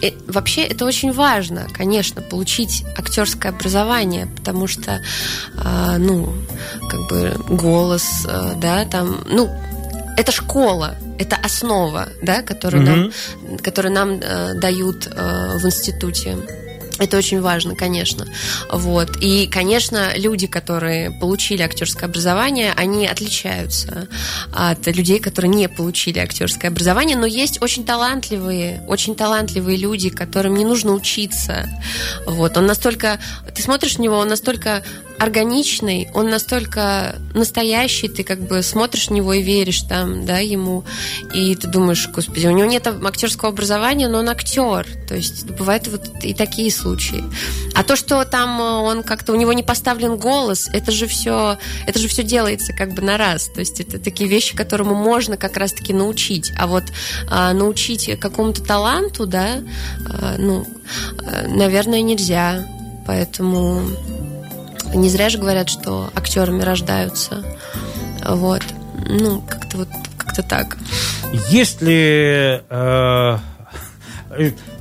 и 0.00 0.16
вообще 0.26 0.62
это 0.62 0.84
очень 0.84 1.12
важно, 1.12 1.66
конечно, 1.72 2.22
получить 2.22 2.84
актерское 2.96 3.52
образование, 3.52 4.26
потому 4.26 4.66
что, 4.66 5.00
э, 5.56 5.96
ну, 5.98 6.32
как 6.88 7.08
бы 7.08 7.36
голос, 7.48 8.26
э, 8.26 8.54
да, 8.56 8.84
там, 8.84 9.22
ну, 9.26 9.50
это 10.16 10.32
школа, 10.32 10.96
это 11.18 11.36
основа, 11.36 12.08
да, 12.22 12.42
которую 12.42 12.82
mm-hmm. 12.82 13.12
нам, 13.48 13.58
которую 13.58 13.92
нам 13.92 14.20
э, 14.20 14.54
дают 14.54 15.06
э, 15.06 15.58
в 15.58 15.66
институте. 15.66 16.36
Это 17.00 17.16
очень 17.16 17.40
важно, 17.40 17.74
конечно. 17.74 18.26
Вот. 18.70 19.16
И, 19.22 19.46
конечно, 19.46 20.12
люди, 20.16 20.46
которые 20.46 21.10
получили 21.10 21.62
актерское 21.62 22.08
образование, 22.08 22.74
они 22.76 23.06
отличаются 23.06 24.06
от 24.52 24.86
людей, 24.86 25.18
которые 25.18 25.50
не 25.50 25.66
получили 25.66 26.18
актерское 26.18 26.70
образование, 26.70 27.16
но 27.16 27.24
есть 27.24 27.62
очень 27.62 27.86
талантливые, 27.86 28.84
очень 28.86 29.14
талантливые 29.14 29.78
люди, 29.78 30.10
которым 30.10 30.54
не 30.54 30.66
нужно 30.66 30.92
учиться. 30.92 31.66
Вот. 32.26 32.58
Он 32.58 32.66
настолько... 32.66 33.18
Ты 33.54 33.62
смотришь 33.62 33.96
на 33.96 34.02
него, 34.02 34.18
он 34.18 34.28
настолько 34.28 34.84
органичный, 35.20 36.08
он 36.14 36.30
настолько 36.30 37.16
настоящий, 37.34 38.08
ты 38.08 38.24
как 38.24 38.40
бы 38.40 38.62
смотришь 38.62 39.10
на 39.10 39.14
него 39.14 39.34
и 39.34 39.42
веришь 39.42 39.82
там, 39.82 40.24
да, 40.24 40.38
ему, 40.38 40.82
и 41.34 41.54
ты 41.54 41.68
думаешь, 41.68 42.08
господи, 42.08 42.46
у 42.46 42.52
него 42.52 42.66
нет 42.66 42.86
актерского 42.86 43.50
образования, 43.50 44.08
но 44.08 44.20
он 44.20 44.30
актер, 44.30 44.86
то 45.06 45.14
есть 45.14 45.44
бывают 45.44 45.88
вот 45.88 46.08
и 46.22 46.32
такие 46.32 46.72
случаи. 46.72 47.22
А 47.74 47.84
то, 47.84 47.96
что 47.96 48.24
там 48.24 48.60
э, 48.62 48.64
он 48.64 49.02
как-то, 49.02 49.34
у 49.34 49.36
него 49.36 49.52
не 49.52 49.62
поставлен 49.62 50.16
голос, 50.16 50.70
это 50.72 50.90
же 50.90 51.06
все, 51.06 51.58
это 51.86 51.98
же 51.98 52.08
все 52.08 52.22
делается 52.22 52.72
как 52.72 52.94
бы 52.94 53.02
на 53.02 53.18
раз, 53.18 53.48
то 53.48 53.60
есть 53.60 53.78
это 53.78 53.98
такие 53.98 54.28
вещи, 54.28 54.56
которому 54.56 54.94
можно 54.94 55.36
как 55.36 55.58
раз-таки 55.58 55.92
научить, 55.92 56.50
а 56.58 56.66
вот 56.66 56.84
а, 57.28 57.52
научить 57.52 58.18
какому-то 58.18 58.64
таланту, 58.64 59.26
да, 59.26 59.60
а, 60.08 60.36
ну, 60.38 60.66
э, 61.22 61.46
наверное, 61.46 62.00
нельзя, 62.00 62.66
поэтому 63.06 63.82
не 64.94 65.08
зря 65.08 65.28
же 65.28 65.38
говорят, 65.38 65.68
что 65.68 66.10
актерами 66.14 66.62
рождаются. 66.62 67.44
Вот. 68.24 68.62
Ну, 69.06 69.42
как-то 69.42 69.78
вот 69.78 69.88
как-то 70.16 70.42
так. 70.42 70.76
Если 71.48 72.62
э, 72.68 73.38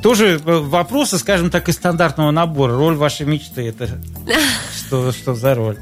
тоже 0.01 0.39
вопросы, 0.43 1.17
скажем 1.17 1.49
так, 1.49 1.69
из 1.69 1.75
стандартного 1.75 2.31
набора. 2.31 2.75
Роль 2.75 2.95
вашей 2.95 3.25
мечты 3.25 3.67
это 3.67 3.87
что, 4.75 5.11
что 5.11 5.35
за 5.35 5.55
роль? 5.55 5.77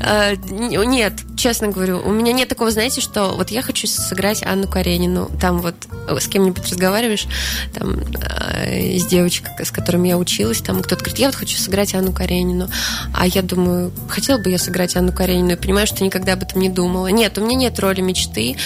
А, 0.00 0.34
нет, 0.34 1.12
честно 1.36 1.68
говорю, 1.68 2.00
у 2.04 2.10
меня 2.10 2.32
нет 2.32 2.48
такого, 2.48 2.70
знаете, 2.70 3.00
что 3.00 3.34
вот 3.36 3.50
я 3.50 3.62
хочу 3.62 3.86
сыграть 3.86 4.42
Анну 4.44 4.68
Каренину. 4.68 5.30
Там 5.40 5.60
вот 5.60 5.74
с 6.08 6.26
кем-нибудь 6.28 6.64
разговариваешь, 6.70 7.26
там 7.74 8.00
э, 8.00 8.98
с 8.98 9.06
девочкой, 9.06 9.64
с 9.64 9.70
которыми 9.70 10.08
я 10.08 10.18
училась, 10.18 10.60
там 10.60 10.82
кто-то 10.82 11.02
говорит, 11.02 11.18
я 11.18 11.26
вот 11.26 11.34
хочу 11.34 11.56
сыграть 11.56 11.94
Анну 11.94 12.12
Каренину. 12.12 12.68
А 13.14 13.26
я 13.26 13.42
думаю, 13.42 13.92
хотела 14.08 14.38
бы 14.38 14.50
я 14.50 14.58
сыграть 14.58 14.96
Анну 14.96 15.12
Каренину, 15.12 15.52
и 15.52 15.56
понимаю, 15.56 15.86
что 15.86 16.04
никогда 16.04 16.34
об 16.34 16.42
этом 16.42 16.60
не 16.60 16.68
думала. 16.68 17.08
Нет, 17.08 17.38
у 17.38 17.44
меня 17.44 17.56
нет 17.56 17.78
роли 17.78 18.00
мечты. 18.00 18.56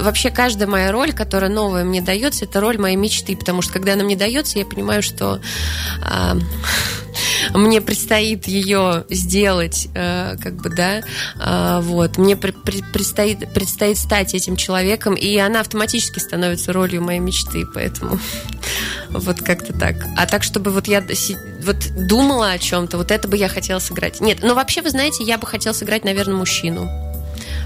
Вообще 0.00 0.30
каждая 0.30 0.68
моя 0.68 0.92
роль, 0.92 1.12
которая 1.12 1.50
новая 1.50 1.84
мне 1.84 2.00
дается, 2.00 2.44
это 2.44 2.60
роль 2.60 2.78
моей 2.78 2.96
мечты, 2.96 3.36
потому 3.36 3.62
что 3.62 3.72
когда 3.72 3.94
она 3.94 4.04
мне 4.04 4.16
дается, 4.16 4.58
я 4.58 4.64
понимаю, 4.64 5.02
что 5.02 5.40
э, 6.00 6.34
мне 7.50 7.80
предстоит 7.80 8.46
ее 8.46 9.04
сделать, 9.10 9.88
э, 9.94 10.36
как 10.40 10.54
бы, 10.54 10.70
да, 10.70 11.02
э, 11.38 11.80
вот, 11.82 12.18
мне 12.18 12.36
предстоит, 12.36 13.52
предстоит 13.52 13.98
стать 13.98 14.34
этим 14.34 14.56
человеком, 14.56 15.14
и 15.14 15.36
она 15.36 15.60
автоматически 15.60 16.18
становится 16.18 16.72
ролью 16.72 17.02
моей 17.02 17.20
мечты, 17.20 17.64
поэтому 17.72 18.18
вот 19.10 19.40
как-то 19.40 19.72
так. 19.72 19.96
А 20.16 20.26
так, 20.26 20.42
чтобы 20.42 20.70
вот 20.70 20.88
я 20.88 21.04
вот 21.64 21.76
думала 22.08 22.50
о 22.50 22.58
чем-то, 22.58 22.96
вот 22.96 23.10
это 23.10 23.28
бы 23.28 23.36
я 23.36 23.48
хотела 23.48 23.78
сыграть. 23.78 24.20
Нет, 24.20 24.38
ну 24.42 24.54
вообще, 24.54 24.82
вы 24.82 24.90
знаете, 24.90 25.24
я 25.24 25.38
бы 25.38 25.46
хотела 25.46 25.72
сыграть, 25.72 26.04
наверное, 26.04 26.36
мужчину 26.36 27.11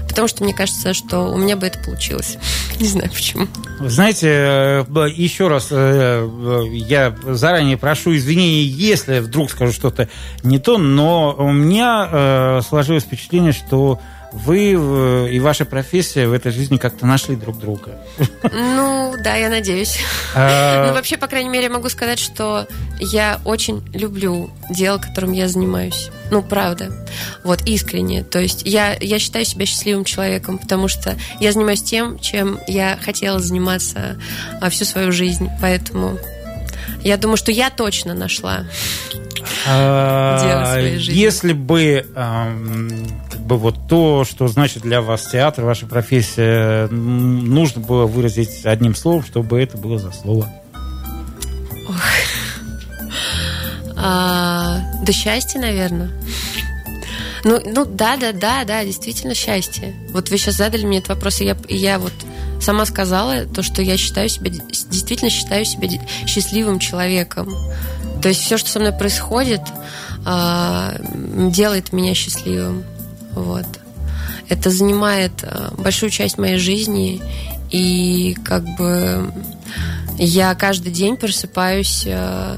потому 0.07 0.27
что 0.27 0.43
мне 0.43 0.53
кажется, 0.53 0.93
что 0.93 1.31
у 1.31 1.37
меня 1.37 1.55
бы 1.55 1.67
это 1.67 1.79
получилось. 1.79 2.37
Не 2.79 2.87
знаю 2.87 3.09
почему. 3.11 3.47
Знаете, 3.79 4.27
э, 4.29 4.85
еще 5.13 5.47
раз, 5.47 5.67
э, 5.71 6.27
я 6.71 7.15
заранее 7.23 7.77
прошу 7.77 8.15
извинений, 8.15 8.63
если 8.63 9.19
вдруг 9.19 9.51
скажу 9.51 9.73
что-то 9.73 10.09
не 10.43 10.59
то, 10.59 10.77
но 10.77 11.35
у 11.37 11.51
меня 11.51 12.09
э, 12.11 12.61
сложилось 12.67 13.03
впечатление, 13.03 13.51
что 13.51 13.99
вы 14.45 14.73
э, 14.73 15.29
и 15.31 15.39
ваша 15.39 15.65
профессия 15.65 16.27
в 16.27 16.33
этой 16.33 16.51
жизни 16.51 16.77
как-то 16.77 17.05
нашли 17.05 17.35
друг 17.35 17.59
друга. 17.59 17.97
Ну, 18.43 19.15
да, 19.23 19.35
я 19.35 19.49
надеюсь. 19.49 19.99
А... 20.35 20.87
Ну, 20.87 20.93
вообще, 20.93 21.17
по 21.17 21.27
крайней 21.27 21.49
мере, 21.49 21.69
могу 21.69 21.89
сказать, 21.89 22.19
что 22.19 22.67
я 22.99 23.39
очень 23.45 23.83
люблю 23.93 24.49
дело, 24.69 24.97
которым 24.97 25.31
я 25.31 25.47
занимаюсь. 25.47 26.09
Ну, 26.31 26.41
правда. 26.41 26.91
Вот, 27.43 27.61
искренне. 27.63 28.23
То 28.23 28.39
есть 28.39 28.63
я, 28.65 28.95
я 28.99 29.19
считаю 29.19 29.45
себя 29.45 29.65
счастливым 29.65 30.05
человеком, 30.05 30.57
потому 30.57 30.87
что 30.87 31.15
я 31.39 31.51
занимаюсь 31.51 31.83
тем, 31.83 32.19
чем 32.19 32.59
я 32.67 32.97
хотела 33.03 33.39
заниматься 33.39 34.19
а, 34.61 34.69
всю 34.69 34.85
свою 34.85 35.11
жизнь. 35.11 35.49
Поэтому 35.61 36.17
я 37.01 37.17
думаю, 37.17 37.37
что 37.37 37.51
я 37.51 37.69
точно 37.69 38.13
нашла 38.13 38.65
а, 39.67 40.79
Если 40.79 41.53
бы 41.53 42.05
бы 43.47 43.57
вот 43.57 43.87
то, 43.87 44.25
что 44.25 44.47
значит 44.47 44.83
для 44.83 45.01
вас 45.01 45.27
театр, 45.27 45.65
ваша 45.65 45.87
профессия, 45.87 46.87
нужно 46.87 47.81
было 47.81 48.05
выразить 48.05 48.65
одним 48.65 48.93
словом, 48.93 49.23
чтобы 49.23 49.61
это 49.61 49.77
было 49.77 49.97
за 49.97 50.11
слово. 50.11 50.47
А, 53.95 54.79
да 55.03 55.11
счастье, 55.11 55.59
наверное. 55.59 56.11
Ну, 57.43 57.61
ну 57.65 57.85
да, 57.85 58.17
да, 58.17 58.31
да, 58.31 58.63
да, 58.63 58.83
действительно 58.83 59.33
счастье. 59.33 59.95
Вот 60.11 60.29
вы 60.29 60.37
сейчас 60.37 60.55
задали 60.55 60.85
мне 60.85 60.99
этот 60.99 61.09
вопрос, 61.09 61.41
и 61.41 61.45
я, 61.45 61.57
и 61.67 61.75
я 61.75 61.97
вот 61.97 62.13
сама 62.61 62.85
сказала 62.85 63.45
то, 63.45 63.63
что 63.63 63.81
я 63.81 63.97
считаю 63.97 64.29
себя, 64.29 64.51
действительно 64.51 65.29
считаю 65.29 65.65
себя 65.65 65.87
счастливым 66.25 66.79
человеком. 66.79 67.53
То 68.21 68.29
есть 68.29 68.41
все, 68.41 68.57
что 68.57 68.69
со 68.69 68.79
мной 68.79 68.91
происходит, 68.91 69.61
а, 70.25 70.95
делает 71.51 71.93
меня 71.93 72.13
счастливым. 72.13 72.83
Вот. 73.43 73.65
Это 74.49 74.69
занимает 74.69 75.31
а, 75.43 75.73
большую 75.77 76.09
часть 76.09 76.37
моей 76.37 76.57
жизни, 76.57 77.21
и 77.69 78.35
как 78.43 78.63
бы 78.77 79.31
я 80.17 80.55
каждый 80.55 80.91
день 80.91 81.17
просыпаюсь 81.17 82.05
а, 82.07 82.57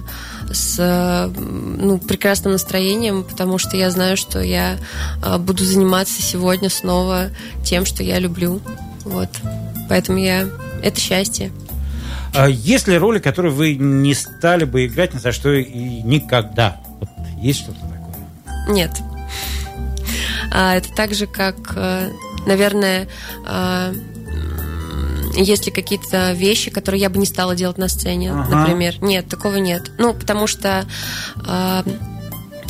с 0.52 1.32
ну, 1.38 1.98
прекрасным 2.00 2.54
настроением, 2.54 3.24
потому 3.24 3.58
что 3.58 3.78
я 3.78 3.92
знаю, 3.92 4.18
что 4.18 4.40
я 4.42 4.78
буду 5.40 5.64
заниматься 5.64 6.24
сегодня 6.24 6.70
снова 6.70 7.30
тем, 7.64 7.86
что 7.86 8.02
я 8.02 8.18
люблю. 8.18 8.60
Вот. 9.06 9.30
Поэтому 9.88 10.18
я... 10.18 10.48
Это 10.82 11.00
счастье. 11.00 11.52
А 12.34 12.48
есть 12.48 12.88
ли 12.88 12.98
роли, 12.98 13.20
которые 13.20 13.52
вы 13.52 13.76
не 13.76 14.14
стали 14.14 14.64
бы 14.64 14.86
играть 14.86 15.14
ни 15.14 15.20
за 15.20 15.32
что 15.32 15.52
и 15.54 16.02
никогда? 16.02 16.80
Вот 17.00 17.10
есть 17.42 17.60
что-то 17.60 17.80
такое? 17.82 18.74
Нет. 18.74 18.92
А, 20.52 20.76
это 20.76 20.90
так 20.94 21.14
же, 21.14 21.28
как, 21.28 21.56
э, 21.76 22.10
Наверное, 22.46 23.08
э, 23.46 23.94
есть 25.36 25.66
ли 25.66 25.72
какие-то 25.72 26.32
вещи, 26.34 26.72
которые 26.72 27.02
я 27.02 27.10
бы 27.10 27.20
не 27.20 27.26
стала 27.26 27.56
делать 27.56 27.78
на 27.78 27.88
сцене, 27.88 28.32
ага. 28.32 28.58
например? 28.58 28.96
Нет, 29.02 29.28
такого 29.28 29.58
нет. 29.58 29.92
Ну, 29.98 30.14
потому 30.14 30.48
что 30.48 30.86
э, 31.46 31.84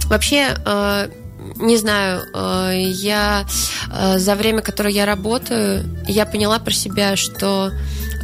вообще 0.10 0.58
э, 0.65 1.10
не 1.56 1.78
знаю, 1.78 2.24
э, 2.34 2.74
я 2.88 3.46
э, 3.92 4.20
за 4.20 4.36
время, 4.36 4.62
которое 4.62 4.94
я 4.94 5.06
работаю, 5.06 5.84
я 6.08 6.26
поняла 6.26 6.60
про 6.60 6.72
себя, 6.72 7.15
что 7.15 7.72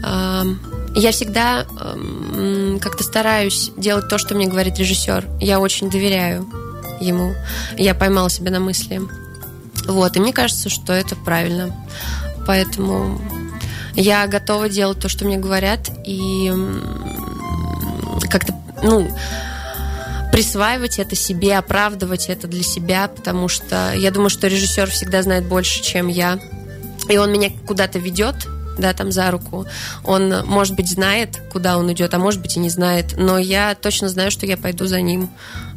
э, 0.04 0.44
я 0.98 1.12
всегда 1.12 1.66
как-то 2.80 3.04
стараюсь 3.04 3.72
делать 3.76 4.08
то, 4.08 4.18
что 4.18 4.34
мне 4.34 4.48
говорит 4.48 4.80
режиссер. 4.80 5.28
Я 5.42 5.60
очень 5.60 5.90
доверяю 5.90 6.48
ему. 7.02 7.34
Я 7.78 7.94
поймала 7.96 8.30
себя 8.30 8.52
на 8.52 8.62
мысли. 8.62 9.02
Вот, 9.88 10.16
и 10.16 10.20
мне 10.20 10.34
кажется, 10.34 10.70
что 10.70 10.94
это 10.94 11.16
правильно. 11.16 11.76
Поэтому 12.48 13.20
я 13.96 14.28
готова 14.28 14.70
делать 14.70 15.00
то, 15.00 15.10
что 15.10 15.26
мне 15.26 15.38
говорят, 15.38 15.90
и 16.06 16.52
как-то, 18.30 18.54
ну, 18.84 19.10
присваивать 20.32 21.00
это 21.00 21.16
себе, 21.16 21.58
оправдывать 21.58 22.28
это 22.28 22.48
для 22.48 22.64
себя, 22.64 23.08
потому 23.08 23.48
что 23.48 23.94
я 23.94 24.12
думаю, 24.12 24.30
что 24.30 24.48
режиссер 24.48 24.90
всегда 24.90 25.22
знает 25.22 25.46
больше, 25.46 25.82
чем 25.82 26.08
я. 26.08 26.40
И 27.08 27.18
он 27.18 27.32
меня 27.32 27.52
куда-то 27.66 28.00
ведет, 28.00 28.48
да, 28.78 28.94
там 28.94 29.12
за 29.12 29.32
руку. 29.32 29.66
Он, 30.04 30.46
может 30.46 30.76
быть, 30.76 30.90
знает, 30.90 31.40
куда 31.52 31.78
он 31.78 31.92
идет, 31.94 32.14
а 32.14 32.20
может 32.20 32.42
быть 32.42 32.58
и 32.58 32.60
не 32.60 32.70
знает. 32.70 33.16
Но 33.18 33.38
я 33.38 33.76
точно 33.76 34.10
знаю, 34.10 34.30
что 34.30 34.46
я 34.46 34.58
пойду 34.58 34.88
за 34.88 35.00
ним. 35.00 35.30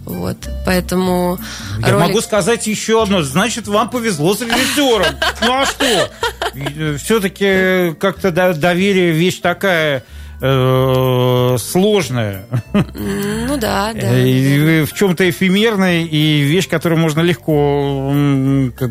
Вот, 0.05 0.37
поэтому... 0.65 1.39
Я 1.81 1.93
ролик... 1.93 2.09
могу 2.09 2.21
сказать 2.21 2.67
еще 2.67 3.03
одно. 3.03 3.23
Значит, 3.23 3.69
вам 3.69 3.91
повезло 3.91 4.35
с 4.35 4.41
режиссером. 4.41 5.17
Ну 5.43 5.53
а 5.53 5.67
что? 5.67 6.11
Э, 6.55 6.97
Все-таки 6.97 7.95
как-то 7.99 8.31
доверие 8.31 9.13
вещь 9.13 9.41
такая 9.41 10.03
э, 10.41 11.57
сложная. 11.59 12.47
Ну 12.73 13.57
да, 13.59 13.93
да. 13.93 14.19
И 14.19 14.85
в 14.85 14.93
чем-то 14.93 15.29
эфемерная 15.29 16.03
и 16.05 16.41
вещь, 16.43 16.69
которую 16.69 17.01
можно 17.01 17.21
легко, 17.21 18.13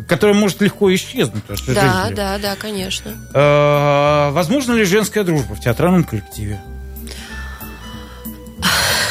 которая 0.08 0.36
может 0.36 0.62
легко 0.62 0.93
исчезнуть. 0.93 1.43
Да, 1.67 2.10
да, 2.15 2.38
да, 2.38 2.56
конечно. 2.56 3.12
Э, 3.34 4.29
возможно 4.31 4.73
ли 4.73 4.84
женская 4.84 5.23
дружба 5.23 5.56
в 5.56 5.62
театральном 5.62 6.04
коллективе? 6.04 6.60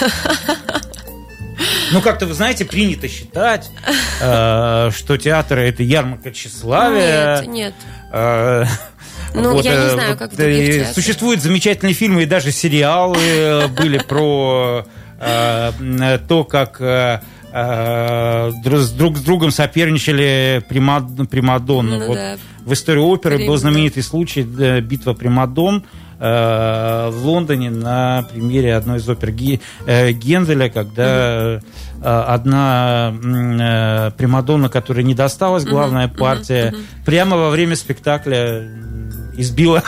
Ну, 1.93 2.01
как-то, 2.01 2.27
вы 2.27 2.35
знаете, 2.35 2.65
принято 2.65 3.09
считать, 3.09 3.71
э, 4.21 4.91
что 4.95 5.17
театр– 5.17 5.59
это 5.61 5.83
ярмарка 5.83 6.33
тщеславия. 6.33 7.41
Нет, 7.43 7.49
нет. 7.49 7.75
Э, 8.13 8.65
ну, 9.35 9.53
вот, 9.53 9.65
я 9.65 9.73
не 9.73 9.87
э, 9.87 9.91
знаю, 9.91 10.17
как 10.17 10.33
в 10.33 10.37
других 10.37 10.89
Существуют 10.89 11.43
замечательные 11.43 11.95
фильмы 11.95 12.23
и 12.23 12.27
даже 12.27 12.51
сериалы 12.53 13.19
э, 13.19 13.69
были 13.69 13.99
про 13.99 14.87
э, 15.19 16.19
то, 16.29 16.45
как 16.45 16.81
с 17.59 18.91
друг 18.91 19.17
с 19.17 19.21
другом 19.23 19.51
соперничали 19.51 20.63
Примадонны. 20.69 21.99
Ну, 21.99 22.07
вот 22.07 22.17
да. 22.17 22.37
В 22.67 22.75
истории 22.75 23.01
оперы 23.01 23.37
Время, 23.37 23.51
был 23.51 23.57
знаменитый 23.57 24.03
случай 24.03 24.43
битва 24.43 25.15
Примадон 25.15 25.87
в 26.19 27.15
Лондоне 27.23 27.71
на 27.71 28.27
примере 28.33 28.75
одной 28.75 28.99
из 28.99 29.09
опер 29.09 29.31
Генделя, 29.31 30.69
когда 30.69 31.61
угу. 31.61 32.03
одна 32.03 33.15
Примадонна, 34.17 34.69
которая 34.69 35.05
не 35.05 35.15
досталась, 35.15 35.65
главная 35.65 36.09
партия, 36.09 36.75
прямо 37.05 37.37
во 37.37 37.51
время 37.51 37.77
спектакля 37.77 38.69
избила. 39.37 39.83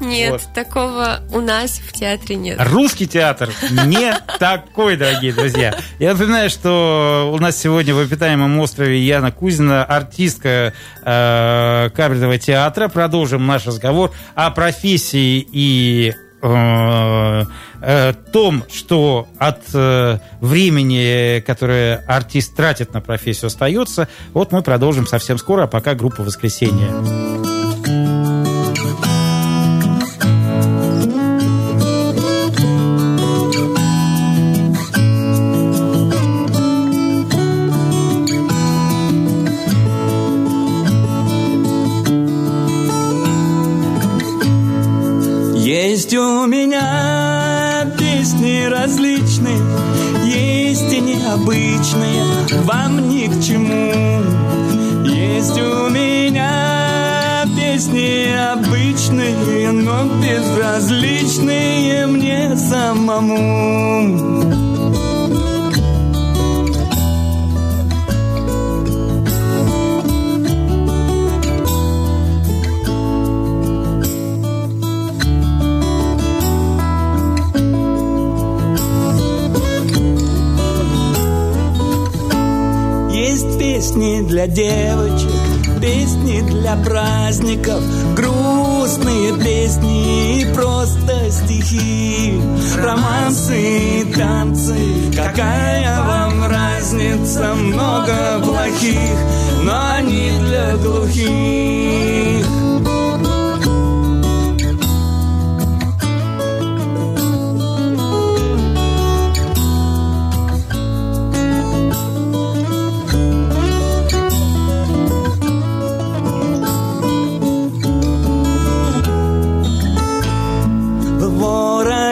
Нет, 0.00 0.32
вот. 0.32 0.42
такого 0.54 1.20
у 1.32 1.40
нас 1.40 1.78
в 1.78 1.92
театре 1.92 2.36
нет. 2.36 2.58
Русский 2.60 3.06
театр 3.06 3.50
не 3.70 4.14
такой, 4.38 4.96
дорогие 4.96 5.32
друзья. 5.32 5.76
Я 5.98 6.12
напоминаю, 6.12 6.50
что 6.50 7.30
у 7.34 7.38
нас 7.38 7.56
сегодня 7.56 7.94
в 7.94 7.98
обитаемом 7.98 8.58
острове 8.60 9.00
Яна 9.00 9.32
Кузина, 9.32 9.84
артистка 9.84 10.74
э, 11.02 11.90
кабельного 11.94 12.38
театра. 12.38 12.88
Продолжим 12.88 13.46
наш 13.46 13.66
разговор 13.66 14.12
о 14.34 14.50
профессии 14.50 15.46
и 15.50 16.12
Э, 16.42 17.44
э, 17.80 18.12
том, 18.32 18.64
что 18.70 19.26
от 19.38 19.62
э, 19.72 20.18
времени, 20.40 21.40
которое 21.40 22.04
артист 22.06 22.54
тратит 22.54 22.92
на 22.92 23.00
профессию, 23.00 23.46
остается, 23.46 24.08
вот 24.32 24.52
мы 24.52 24.62
продолжим 24.62 25.06
совсем 25.06 25.38
скоро, 25.38 25.64
а 25.64 25.66
пока 25.66 25.94
группа 25.94 26.22
«Воскресенье». 26.22 27.35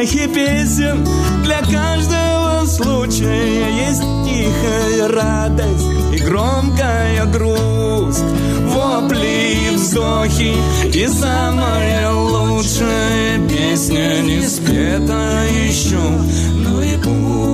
Песен 0.07 1.07
для 1.43 1.61
каждого 1.61 2.67
случая 2.67 3.89
Есть 3.89 4.03
тихая 4.25 5.09
радость 5.09 5.87
и 6.13 6.19
громкая 6.19 7.25
грусть. 7.27 8.25
Вопли 8.67 9.71
и 9.71 9.75
вздохи 9.75 10.55
и 10.93 11.07
самая 11.07 12.11
лучшая 12.11 13.49
песня 13.49 14.21
Не 14.23 14.43
спета 14.43 15.45
еще, 15.67 16.01
но 16.55 16.83
и 16.83 16.97
пусть 16.99 17.54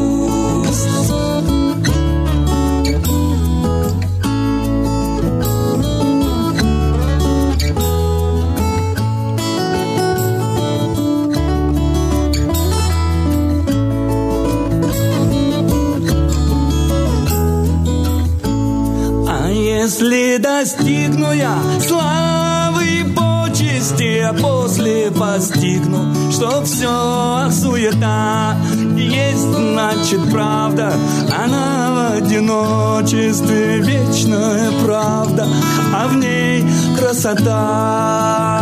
Если 19.91 20.37
достигну 20.37 21.33
я 21.33 21.59
славы 21.85 22.85
и 22.85 23.03
почести, 23.13 24.21
а 24.21 24.33
после 24.33 25.11
постигну, 25.11 26.31
что 26.31 26.63
все 26.63 27.51
суета. 27.51 28.57
Есть, 28.97 29.49
значит, 29.49 30.21
правда, 30.31 30.93
она 31.37 31.91
в 31.91 32.19
одиночестве 32.19 33.81
вечная 33.81 34.71
правда, 34.85 35.49
а 35.93 36.07
в 36.07 36.15
ней 36.15 36.65
красота. 36.97 38.61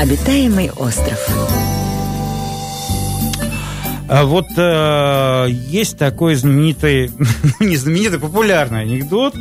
Обитаемый 0.00 0.70
остров. 0.70 1.18
А 4.08 4.24
вот 4.24 4.46
э, 4.56 5.46
есть 5.50 5.98
такой 5.98 6.36
знаменитый, 6.36 7.10
не 7.60 7.76
знаменитый, 7.76 8.18
популярный 8.18 8.80
анекдот. 8.80 9.34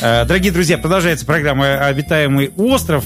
Э, 0.00 0.24
дорогие 0.24 0.52
друзья, 0.52 0.78
продолжается 0.78 1.26
программа 1.26 1.78
«Обитаемый 1.84 2.52
остров». 2.56 3.04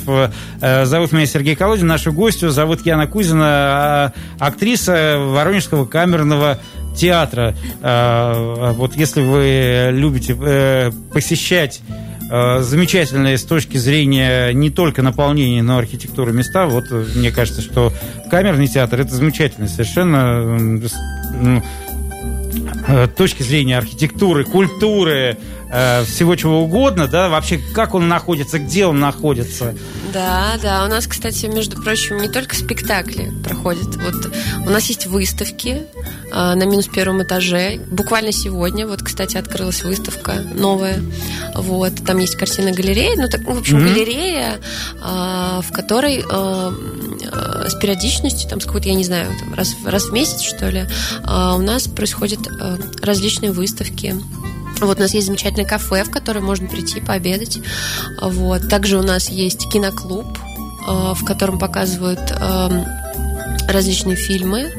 Э, 0.60 0.84
зовут 0.84 1.12
меня 1.12 1.24
Сергей 1.24 1.56
Колодин, 1.56 1.86
нашу 1.86 2.12
гостью 2.12 2.50
зовут 2.50 2.84
Яна 2.84 3.06
Кузина, 3.06 4.12
э, 4.14 4.20
актриса 4.38 5.16
Воронежского 5.18 5.86
камерного 5.86 6.58
театра. 6.94 7.54
Э, 7.80 8.72
вот 8.76 8.96
если 8.96 9.22
вы 9.22 9.88
любите 9.92 10.36
э, 10.38 10.90
посещать 11.14 11.80
замечательные 12.28 13.38
с 13.38 13.44
точки 13.44 13.78
зрения 13.78 14.52
не 14.52 14.70
только 14.70 15.02
наполнения, 15.02 15.62
но 15.62 15.76
и 15.76 15.78
архитектуры 15.78 16.32
места. 16.32 16.66
Вот 16.66 16.84
э, 16.90 17.04
мне 17.14 17.30
кажется, 17.30 17.62
что 17.62 17.92
камерный 18.30 18.68
театр 18.68 19.00
это 19.00 19.14
замечательно 19.14 19.68
совершенно 19.68 20.58
ну, 20.58 21.62
э, 22.88 23.08
точки 23.16 23.42
зрения 23.42 23.78
архитектуры, 23.78 24.44
культуры, 24.44 25.38
всего 25.68 26.34
чего 26.36 26.62
угодно, 26.62 27.08
да, 27.08 27.28
вообще 27.28 27.58
как 27.74 27.94
он 27.94 28.08
находится, 28.08 28.58
где 28.58 28.86
он 28.86 28.98
находится. 29.00 29.74
Да, 30.12 30.58
да. 30.62 30.84
У 30.84 30.88
нас, 30.88 31.06
кстати, 31.06 31.46
между 31.46 31.80
прочим, 31.80 32.18
не 32.18 32.28
только 32.28 32.56
спектакли 32.56 33.30
проходят. 33.44 33.96
Вот 33.96 34.32
у 34.66 34.70
нас 34.70 34.86
есть 34.86 35.06
выставки 35.06 35.82
э, 36.30 36.54
на 36.54 36.64
минус 36.64 36.86
первом 36.86 37.22
этаже. 37.22 37.78
Буквально 37.90 38.32
сегодня, 38.32 38.86
вот, 38.86 39.02
кстати, 39.02 39.36
открылась 39.36 39.82
выставка 39.82 40.42
новая. 40.54 41.00
Вот, 41.54 41.92
там 42.06 42.18
есть 42.18 42.36
картина 42.36 42.72
галерея, 42.72 43.16
ну, 43.16 43.28
так, 43.28 43.42
ну, 43.42 43.54
в 43.54 43.58
общем, 43.58 43.78
mm-hmm. 43.78 43.88
галерея, 43.88 44.60
э, 45.02 45.60
в 45.62 45.72
которой 45.72 46.24
э, 46.28 46.72
э, 47.32 47.68
с 47.68 47.74
периодичностью, 47.74 48.48
там, 48.48 48.60
с 48.60 48.64
какой-то, 48.64 48.88
я 48.88 48.94
не 48.94 49.04
знаю, 49.04 49.30
там, 49.38 49.54
раз, 49.54 49.76
раз 49.84 50.04
в 50.04 50.12
месяц, 50.12 50.40
что 50.40 50.70
ли, 50.70 50.80
э, 50.80 51.54
у 51.54 51.60
нас 51.60 51.86
происходят 51.86 52.40
э, 52.46 52.78
различные 53.02 53.52
выставки 53.52 54.14
вот 54.86 54.98
у 54.98 55.00
нас 55.00 55.14
есть 55.14 55.26
замечательное 55.26 55.66
кафе, 55.66 56.04
в 56.04 56.10
которое 56.10 56.40
можно 56.40 56.68
прийти 56.68 57.00
пообедать. 57.00 57.58
Вот. 58.20 58.68
Также 58.68 58.98
у 58.98 59.02
нас 59.02 59.28
есть 59.28 59.68
киноклуб, 59.70 60.26
э, 60.86 61.12
в 61.14 61.24
котором 61.24 61.58
показывают 61.58 62.20
эм, 62.30 62.84
различные 63.68 64.16
фильмы, 64.16 64.72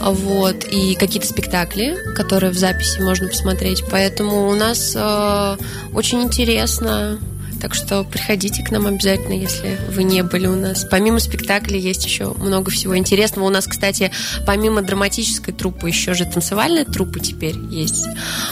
вот, 0.00 0.64
и 0.64 0.94
какие-то 0.94 1.28
спектакли, 1.28 1.96
которые 2.14 2.50
в 2.50 2.58
записи 2.58 3.00
можно 3.00 3.28
посмотреть. 3.28 3.84
Поэтому 3.90 4.48
у 4.48 4.54
нас 4.54 4.94
э, 4.96 5.56
очень 5.92 6.22
интересно 6.22 7.18
так 7.60 7.74
что 7.74 8.04
приходите 8.04 8.62
к 8.62 8.70
нам 8.70 8.86
обязательно, 8.86 9.34
если 9.34 9.78
вы 9.90 10.02
не 10.02 10.22
были 10.22 10.46
у 10.46 10.56
нас. 10.56 10.86
Помимо 10.90 11.18
спектаклей 11.18 11.80
есть 11.80 12.04
еще 12.04 12.32
много 12.34 12.70
всего 12.70 12.96
интересного. 12.96 13.44
У 13.44 13.50
нас, 13.50 13.66
кстати, 13.66 14.10
помимо 14.46 14.82
драматической 14.82 15.52
труппы, 15.52 15.88
еще 15.88 16.14
же 16.14 16.24
танцевальная 16.24 16.84
труппа 16.84 17.20
теперь 17.20 17.56
есть. 17.70 18.06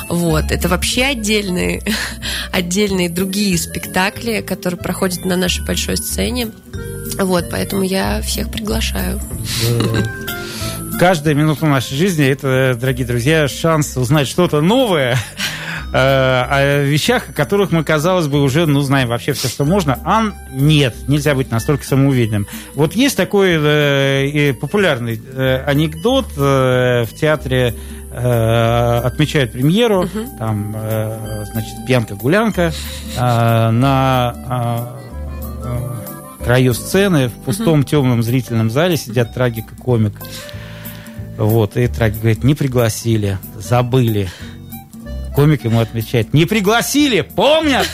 Вот. 0.08 0.50
Это 0.50 0.68
вообще 0.68 1.04
отдельные, 1.04 1.82
отдельные 2.52 3.08
другие 3.08 3.56
спектакли, 3.58 4.40
которые 4.40 4.80
проходят 4.80 5.24
на 5.24 5.36
нашей 5.36 5.64
большой 5.64 5.96
сцене. 5.96 6.50
Вот, 7.18 7.46
поэтому 7.50 7.82
я 7.82 8.20
всех 8.22 8.50
приглашаю. 8.50 9.20
Каждая 10.98 11.34
минута 11.34 11.66
нашей 11.66 11.96
жизни– 11.96 12.26
это, 12.28 12.76
дорогие 12.78 13.06
друзья, 13.06 13.46
шанс 13.46 13.96
узнать 13.96 14.26
что-то 14.26 14.60
новое, 14.60 15.16
о 15.92 16.82
вещах, 16.84 17.30
о 17.30 17.32
которых 17.32 17.72
мы, 17.72 17.82
казалось 17.82 18.26
бы, 18.26 18.42
уже, 18.42 18.66
ну, 18.66 18.80
знаем 18.80 19.08
вообще 19.08 19.32
все, 19.32 19.48
что 19.48 19.64
можно. 19.64 19.98
А 20.04 20.32
нет, 20.50 20.94
нельзя 21.08 21.34
быть 21.34 21.50
настолько 21.50 21.84
самоуверенным. 21.84 22.46
Вот 22.74 22.94
есть 22.94 23.16
такой 23.16 23.56
э, 23.58 24.52
популярный 24.54 25.20
э, 25.24 25.62
анекдот 25.64 26.26
э, 26.36 27.04
в 27.04 27.14
театре 27.14 27.74
э, 28.10 29.00
отмечают 29.04 29.52
премьеру, 29.52 30.04
угу. 30.04 30.36
там, 30.38 30.74
э, 30.76 31.44
значит, 31.52 31.86
пьянка-гулянка 31.86 32.72
э, 33.16 33.70
на 33.70 34.94
э, 36.40 36.44
краю 36.44 36.74
сцены 36.74 37.28
в 37.28 37.32
пустом 37.44 37.80
угу. 37.80 37.88
темном 37.88 38.22
зрительном 38.22 38.70
зале 38.70 38.96
сидят 38.96 39.34
трагик 39.34 39.72
и 39.72 39.76
комик. 39.76 40.14
Вот, 41.36 41.76
и 41.76 41.86
трагик 41.86 42.18
говорит, 42.18 42.42
не 42.42 42.54
пригласили, 42.54 43.38
забыли 43.56 44.28
комик 45.38 45.62
ему 45.62 45.78
отвечает, 45.78 46.34
не 46.34 46.46
пригласили, 46.46 47.20
помнят? 47.20 47.88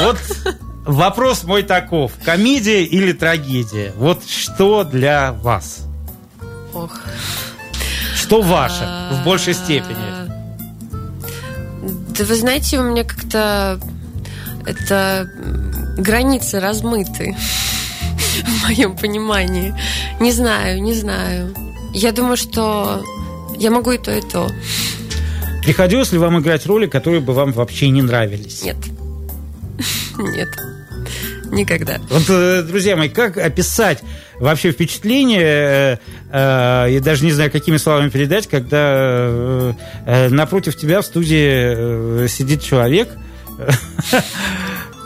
Вот 0.00 0.18
вопрос 0.84 1.44
мой 1.44 1.62
таков, 1.62 2.10
комедия 2.24 2.82
или 2.82 3.12
трагедия? 3.12 3.92
Вот 3.96 4.28
что 4.28 4.82
для 4.82 5.30
вас? 5.30 5.86
Ох. 6.74 7.00
Что 8.16 8.42
ваше 8.42 8.88
в 9.12 9.24
большей 9.24 9.54
степени? 9.54 10.28
Да 12.18 12.24
вы 12.24 12.34
знаете, 12.34 12.80
у 12.80 12.82
меня 12.82 13.04
как-то 13.04 13.78
это 14.66 15.30
границы 15.96 16.58
размыты 16.58 17.36
в 18.44 18.64
моем 18.64 18.96
понимании. 18.96 19.72
Не 20.18 20.32
знаю, 20.32 20.82
не 20.82 20.94
знаю. 20.94 21.54
Я 21.94 22.10
думаю, 22.10 22.36
что 22.36 23.00
я 23.56 23.70
могу 23.70 23.92
и 23.92 23.98
то, 23.98 24.10
и 24.10 24.20
то. 24.22 24.48
Приходилось 25.62 26.12
ли 26.12 26.18
вам 26.18 26.40
играть 26.40 26.66
роли, 26.66 26.86
которые 26.86 27.20
бы 27.20 27.32
вам 27.32 27.52
вообще 27.52 27.88
не 27.90 28.02
нравились? 28.02 28.62
Нет. 28.62 28.76
Нет. 30.18 30.48
Никогда. 31.50 31.98
Вот, 32.10 32.24
э, 32.28 32.62
друзья 32.62 32.96
мои, 32.96 33.08
как 33.08 33.38
описать 33.38 34.02
вообще 34.38 34.70
впечатление, 34.72 35.40
э, 35.42 35.96
э, 36.30 36.86
я 36.90 37.00
даже 37.00 37.24
не 37.24 37.32
знаю, 37.32 37.50
какими 37.50 37.76
словами 37.76 38.10
передать, 38.10 38.46
когда 38.46 39.74
напротив 40.30 40.76
тебя 40.76 41.00
в 41.00 41.06
студии 41.06 42.26
сидит 42.28 42.62
человек, 42.62 43.08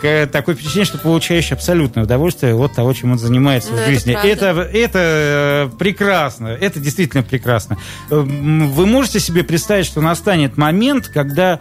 такое 0.02 0.54
впечатление, 0.54 0.86
что 0.86 0.98
получаешь 0.98 1.52
абсолютное 1.52 2.04
удовольствие 2.04 2.54
от 2.54 2.74
того, 2.74 2.92
чем 2.92 3.12
он 3.12 3.18
занимается 3.18 3.70
Но 3.70 3.76
в 3.76 3.80
ну, 3.80 3.86
жизни. 3.86 4.12
Это, 4.14 4.46
это, 4.46 4.60
это 4.62 4.98
э, 4.98 5.78
прекрасно, 5.78 6.48
это 6.48 6.80
действительно 6.80 7.22
прекрасно. 7.22 7.78
Э, 8.10 8.16
вы 8.16 8.86
можете 8.86 9.20
себе 9.20 9.44
представить, 9.44 9.86
что 9.86 10.00
настанет 10.00 10.56
момент, 10.56 11.08
когда 11.08 11.60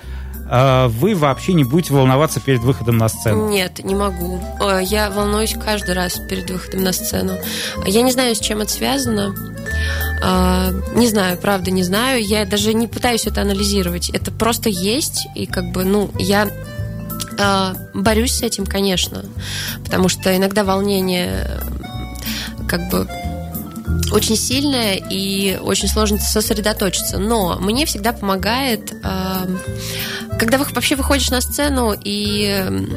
э, 0.49 0.87
вы 0.87 1.15
вообще 1.15 1.53
не 1.53 1.63
будете 1.63 1.93
волноваться 1.93 2.39
перед 2.39 2.61
выходом 2.61 2.97
на 2.97 3.09
сцену? 3.09 3.49
Нет, 3.49 3.83
не 3.83 3.95
могу. 3.95 4.41
Я 4.81 5.09
волнуюсь 5.09 5.53
каждый 5.53 5.93
раз 5.93 6.19
перед 6.29 6.49
выходом 6.49 6.83
на 6.83 6.93
сцену. 6.93 7.37
Я 7.85 8.01
не 8.01 8.11
знаю, 8.11 8.35
с 8.35 8.39
чем 8.39 8.61
это 8.61 8.71
связано. 8.71 9.35
Не 10.95 11.07
знаю, 11.07 11.37
правда, 11.37 11.71
не 11.71 11.83
знаю. 11.83 12.23
Я 12.23 12.45
даже 12.45 12.73
не 12.73 12.87
пытаюсь 12.87 13.25
это 13.25 13.41
анализировать. 13.41 14.09
Это 14.09 14.31
просто 14.31 14.69
есть, 14.69 15.27
и 15.35 15.47
как 15.47 15.71
бы, 15.71 15.83
ну, 15.83 16.11
я 16.19 16.47
борюсь 17.93 18.35
с 18.35 18.41
этим, 18.41 18.65
конечно, 18.65 19.23
потому 19.83 20.09
что 20.09 20.35
иногда 20.35 20.63
волнение 20.63 21.61
как 22.67 22.89
бы 22.89 23.07
очень 24.11 24.35
сильное 24.35 24.95
и 24.95 25.57
очень 25.61 25.87
сложно 25.87 26.19
сосредоточиться. 26.19 27.17
Но 27.17 27.57
мне 27.59 27.85
всегда 27.85 28.13
помогает, 28.13 28.93
а, 29.03 29.47
когда 30.39 30.57
вообще 30.57 30.95
выходишь 30.95 31.29
на 31.29 31.41
сцену 31.41 31.95
и 32.03 32.87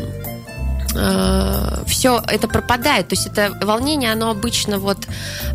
э, 0.95 1.85
все 1.87 2.23
это 2.29 2.49
пропадает. 2.49 3.09
То 3.09 3.15
есть 3.15 3.27
это 3.27 3.57
волнение, 3.63 4.13
оно 4.13 4.31
обычно 4.31 4.79
вот 4.79 4.99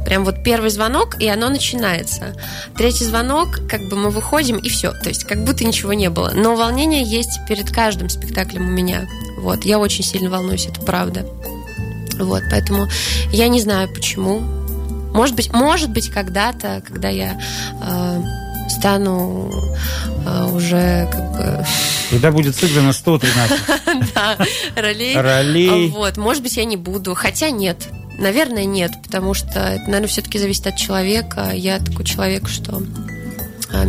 прям 0.05 0.25
вот 0.25 0.43
первый 0.43 0.69
звонок, 0.69 1.19
и 1.19 1.27
оно 1.27 1.49
начинается. 1.49 2.35
Третий 2.77 3.05
звонок, 3.05 3.61
как 3.69 3.81
бы 3.89 3.95
мы 3.95 4.09
выходим, 4.09 4.57
и 4.57 4.69
все. 4.69 4.91
То 4.91 5.09
есть 5.09 5.23
как 5.23 5.43
будто 5.43 5.65
ничего 5.65 5.93
не 5.93 6.09
было. 6.09 6.31
Но 6.33 6.55
волнение 6.55 7.03
есть 7.03 7.39
перед 7.47 7.71
каждым 7.71 8.09
спектаклем 8.09 8.67
у 8.67 8.71
меня. 8.71 9.07
Вот, 9.37 9.63
я 9.63 9.79
очень 9.79 10.03
сильно 10.03 10.29
волнуюсь, 10.29 10.67
это 10.67 10.81
правда. 10.81 11.25
Вот, 12.19 12.43
поэтому 12.51 12.87
я 13.31 13.47
не 13.47 13.61
знаю 13.61 13.87
почему. 13.93 14.39
Может 15.13 15.35
быть, 15.35 15.51
может 15.53 15.89
быть, 15.89 16.09
когда-то, 16.09 16.83
когда 16.87 17.09
я 17.09 17.39
э, 17.81 18.21
стану 18.69 19.51
а, 20.25 20.47
уже 20.47 21.07
как 21.11 21.31
бы 21.33 21.65
Когда 22.09 22.31
будет 22.31 22.55
сыграно 22.55 22.93
113 22.93 23.59
да, 24.15 24.37
ролей. 24.75 25.15
ролей. 25.15 25.89
Вот, 25.89 26.17
может 26.17 26.43
быть, 26.43 26.57
я 26.57 26.65
не 26.65 26.77
буду. 26.77 27.15
Хотя 27.15 27.49
нет. 27.49 27.87
Наверное, 28.17 28.65
нет, 28.65 28.91
потому 29.03 29.33
что 29.33 29.59
это, 29.59 29.83
наверное, 29.85 30.07
все-таки 30.07 30.39
зависит 30.39 30.67
от 30.67 30.75
человека. 30.75 31.51
Я 31.53 31.79
такой 31.79 32.05
человек, 32.05 32.49
что 32.49 32.81
а, 33.71 33.85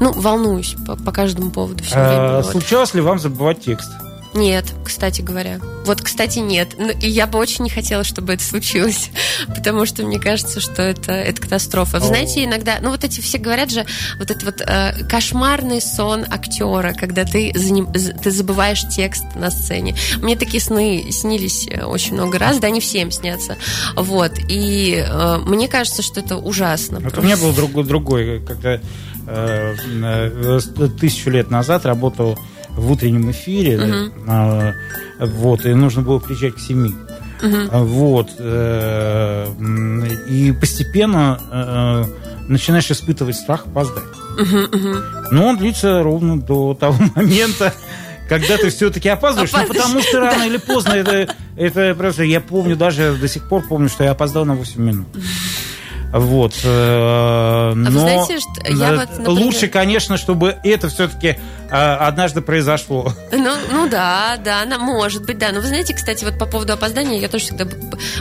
ну, 0.00 0.12
волнуюсь 0.12 0.74
по, 0.86 0.96
по 0.96 1.12
каждому 1.12 1.50
поводу 1.50 1.82
все 1.82 1.94
А, 1.96 2.36
вот. 2.42 2.50
Случалось 2.50 2.94
ли 2.94 3.00
вам 3.00 3.18
забывать 3.18 3.64
текст? 3.64 3.90
Нет, 4.34 4.66
кстати 4.84 5.22
говоря. 5.22 5.60
Вот, 5.84 6.00
кстати, 6.00 6.40
нет. 6.40 6.70
Ну, 6.76 6.90
И 6.90 7.08
я 7.08 7.26
бы 7.28 7.38
очень 7.38 7.62
не 7.62 7.70
хотела, 7.70 8.02
чтобы 8.02 8.32
это 8.32 8.42
случилось, 8.42 9.10
потому 9.46 9.86
что 9.86 10.02
мне 10.02 10.18
кажется, 10.18 10.60
что 10.60 10.82
это, 10.82 11.12
это 11.12 11.40
катастрофа. 11.40 12.00
Вы 12.00 12.06
знаете, 12.06 12.44
иногда, 12.44 12.78
ну 12.80 12.90
вот 12.90 13.04
эти 13.04 13.20
все 13.20 13.38
говорят 13.38 13.70
же, 13.70 13.86
вот 14.18 14.30
этот 14.30 14.42
вот 14.42 14.60
э, 14.60 15.04
кошмарный 15.08 15.80
сон 15.80 16.24
актера, 16.28 16.92
когда 16.94 17.24
ты, 17.24 17.52
за 17.54 17.72
ним- 17.72 17.92
ты 17.92 18.30
забываешь 18.30 18.82
текст 18.88 19.24
на 19.36 19.50
сцене. 19.50 19.94
Мне 20.20 20.36
такие 20.36 20.60
сны 20.60 21.06
снились 21.10 21.68
э, 21.68 21.84
очень 21.84 22.14
много 22.14 22.38
раз, 22.38 22.58
да, 22.58 22.70
не 22.70 22.80
всем 22.80 23.12
снятся. 23.12 23.56
Вот. 23.94 24.32
И 24.48 25.04
э, 25.06 25.38
мне 25.46 25.68
кажется, 25.68 26.02
что 26.02 26.20
это 26.20 26.36
ужасно. 26.36 26.98
Вот 26.98 27.16
у 27.18 27.22
меня 27.22 27.36
был 27.36 27.52
другой, 27.52 27.84
другой 27.84 28.40
когда 28.44 28.80
э, 29.28 29.74
э, 29.86 30.60
тысячу 30.98 31.30
лет 31.30 31.50
назад 31.50 31.86
работал 31.86 32.36
в 32.76 32.90
утреннем 32.90 33.30
эфире, 33.30 33.78
Мгм. 33.78 34.12
э, 34.30 34.72
вот, 35.20 35.64
и 35.66 35.74
нужно 35.74 36.02
было 36.02 36.18
приезжать 36.18 36.54
к 36.54 36.58
семи. 36.58 36.94
Мгм. 37.42 37.68
А, 37.70 37.82
Вот. 37.82 38.30
э, 38.38 39.46
И 40.28 40.52
постепенно 40.52 41.38
э, 41.50 42.04
начинаешь 42.48 42.90
испытывать 42.90 43.36
страх 43.36 43.66
опоздать. 43.66 44.04
Мгм, 44.38 44.68
мгм. 44.72 45.04
Но 45.30 45.46
он 45.48 45.56
длится 45.56 46.02
ровно 46.02 46.40
до 46.40 46.74
того 46.74 46.96
момента, 47.14 47.72
когда 48.28 48.56
ты 48.56 48.70
все-таки 48.70 49.08
опаздываешь. 49.08 49.52
Ну, 49.52 49.66
потому 49.66 50.02
что 50.02 50.20
рано 50.20 50.44
или 50.44 50.56
поздно 50.56 50.92
это, 50.94 51.34
это 51.56 51.94
просто... 51.94 52.24
Я 52.24 52.40
помню, 52.40 52.76
даже 52.76 53.14
до 53.20 53.28
сих 53.28 53.48
пор 53.48 53.62
помню, 53.68 53.88
что 53.88 54.04
я 54.04 54.12
опоздал 54.12 54.44
на 54.44 54.54
8 54.54 54.82
минут. 54.82 55.06
Вот. 56.14 56.54
э, 56.62 57.72
Но 57.74 57.90
знаете, 57.90 58.38
что 58.38 58.72
я 58.72 58.90
э, 58.90 58.96
вот, 58.96 59.08
например- 59.18 59.30
лучше, 59.30 59.66
конечно, 59.66 60.16
чтобы 60.16 60.56
это 60.62 60.88
все-таки 60.88 61.38
однажды 61.70 62.40
произошло. 62.40 63.12
Ну, 63.32 63.50
ну 63.72 63.88
да, 63.88 64.36
да, 64.44 64.62
она 64.62 64.78
может 64.78 65.26
быть, 65.26 65.38
да. 65.38 65.50
Но 65.50 65.60
вы 65.60 65.66
знаете, 65.66 65.92
кстати, 65.92 66.24
вот 66.24 66.38
по 66.38 66.46
поводу 66.46 66.72
опоздания, 66.72 67.18
я 67.18 67.28
тоже 67.28 67.46
всегда 67.46 67.66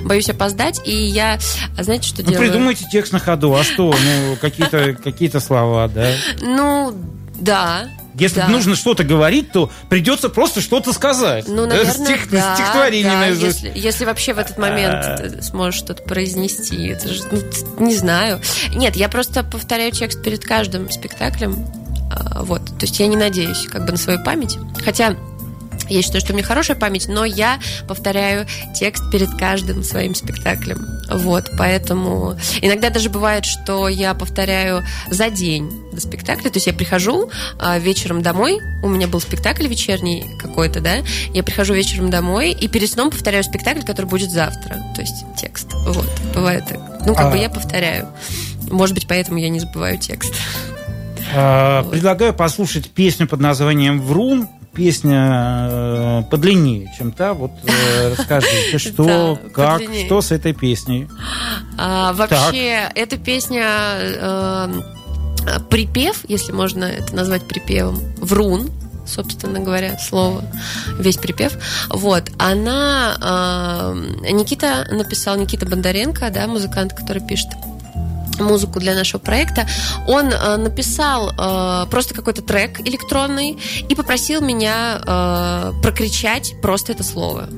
боюсь 0.01 0.27
опоздать, 0.27 0.81
и 0.87 0.91
я, 0.91 1.37
а 1.77 1.83
знаете, 1.83 2.07
что 2.07 2.23
Ну, 2.23 2.31
делаю? 2.31 2.49
придумайте 2.49 2.85
текст 2.91 3.13
на 3.13 3.19
ходу. 3.19 3.53
А 3.53 3.63
что? 3.63 3.93
Ну, 3.93 4.37
какие-то 4.41 4.93
какие 4.95 5.29
слова, 5.37 5.87
да? 5.87 6.13
Ну, 6.41 6.95
да. 7.39 7.89
Если 8.15 8.39
да. 8.39 8.47
нужно 8.47 8.75
что-то 8.75 9.03
говорить, 9.03 9.51
то 9.51 9.71
придется 9.89 10.29
просто 10.29 10.61
что-то 10.61 10.93
сказать. 10.93 11.45
Ну, 11.47 11.63
Да, 11.63 11.75
наверное, 11.75 11.93
стих- 11.93 12.29
да, 12.29 12.55
стихотворение 12.55 13.11
да, 13.11 13.19
наизусть. 13.19 13.63
если, 13.63 13.79
если 13.79 14.05
вообще 14.05 14.33
в 14.33 14.39
этот 14.39 14.57
момент 14.57 15.03
А. 15.03 15.17
ты 15.17 15.41
сможешь 15.41 15.79
что-то 15.79 16.03
произнести, 16.03 16.87
это 16.87 17.09
же, 17.13 17.23
ну, 17.31 17.85
не 17.85 17.95
знаю. 17.95 18.39
Нет, 18.73 18.95
я 18.95 19.09
просто 19.09 19.43
повторяю 19.43 19.91
текст 19.91 20.21
перед 20.23 20.43
каждым 20.45 20.89
спектаклем, 20.91 21.65
а, 22.11 22.43
вот. 22.43 22.65
То 22.65 22.81
есть 22.85 22.99
я 22.99 23.07
не 23.07 23.17
надеюсь 23.17 23.67
как 23.67 23.85
бы 23.85 23.91
на 23.93 23.97
свою 23.97 24.23
память, 24.23 24.57
хотя 24.83 25.15
я 25.89 26.01
считаю, 26.01 26.21
что 26.21 26.33
у 26.33 26.35
меня 26.35 26.45
хорошая 26.45 26.77
память, 26.77 27.07
но 27.07 27.25
я 27.25 27.59
повторяю 27.87 28.45
текст 28.75 29.03
перед 29.11 29.29
каждым 29.37 29.83
своим 29.83 30.15
спектаклем. 30.15 30.85
Вот, 31.09 31.51
поэтому 31.57 32.35
иногда 32.61 32.89
даже 32.89 33.09
бывает, 33.09 33.45
что 33.45 33.87
я 33.87 34.13
повторяю 34.13 34.83
за 35.09 35.29
день 35.29 35.71
до 35.91 36.01
спектакля. 36.01 36.49
То 36.49 36.57
есть 36.57 36.67
я 36.67 36.73
прихожу 36.73 37.29
а, 37.59 37.77
вечером 37.77 38.21
домой, 38.21 38.59
у 38.81 38.89
меня 38.89 39.07
был 39.07 39.19
спектакль 39.21 39.67
вечерний 39.67 40.25
какой-то, 40.39 40.79
да, 40.79 40.97
я 41.33 41.43
прихожу 41.43 41.73
вечером 41.73 42.09
домой 42.09 42.51
и 42.51 42.67
перед 42.67 42.89
сном 42.89 43.11
повторяю 43.11 43.43
спектакль, 43.43 43.81
который 43.81 44.05
будет 44.07 44.31
завтра. 44.31 44.81
То 44.95 45.01
есть 45.01 45.25
текст. 45.37 45.67
Вот, 45.73 46.09
бывает 46.33 46.65
так. 46.67 46.79
Ну, 47.05 47.13
как 47.15 47.27
А. 47.27 47.31
бы 47.31 47.37
я 47.37 47.49
повторяю. 47.49 48.07
Может 48.71 48.95
быть, 48.95 49.07
поэтому 49.07 49.37
я 49.37 49.49
не 49.49 49.59
забываю 49.59 49.97
текст. 49.97 50.33
А, 51.35 51.83
Предлагаю 51.83 52.33
послушать 52.33 52.89
песню 52.89 53.27
под 53.27 53.39
названием 53.39 54.01
«Врун». 54.01 54.47
Песня 54.73 55.67
э, 55.69 56.23
подлиннее, 56.31 56.91
чем 56.97 57.11
та. 57.11 57.33
Вот 57.33 57.51
э, 57.63 58.15
расскажите, 58.17 58.77
что, 58.79 59.39
как, 59.53 59.81
что 60.05 60.21
с 60.21 60.31
этой 60.31 60.53
песней? 60.53 61.07
А, 61.77 62.13
вообще, 62.13 62.89
эта 62.95 63.17
песня 63.17 63.65
э, 63.65 64.73
припев, 65.69 66.25
если 66.27 66.51
можно 66.53 66.85
это 66.85 67.15
назвать 67.15 67.43
припевом, 67.43 67.99
врун, 68.17 68.71
собственно 69.05 69.59
говоря, 69.59 69.99
слово, 69.99 70.43
весь 70.97 71.17
припев. 71.17 71.53
Вот, 71.89 72.31
она 72.39 73.93
Никита 74.31 74.87
написал, 74.89 75.35
Никита 75.37 75.67
Бондаренко, 75.67 76.31
да, 76.31 76.47
музыкант, 76.47 76.93
который 76.93 77.21
пишет 77.27 77.49
музыку 78.39 78.79
для 78.79 78.95
нашего 78.95 79.19
проекта, 79.19 79.67
он 80.07 80.27
э, 80.27 80.57
написал 80.57 81.31
э, 81.31 81.85
просто 81.89 82.13
какой-то 82.13 82.41
трек 82.41 82.79
электронный 82.81 83.57
и 83.89 83.95
попросил 83.95 84.41
меня 84.41 85.01
э, 85.05 85.73
прокричать 85.81 86.53
просто 86.61 86.93
это 86.93 87.03
слово. 87.03 87.49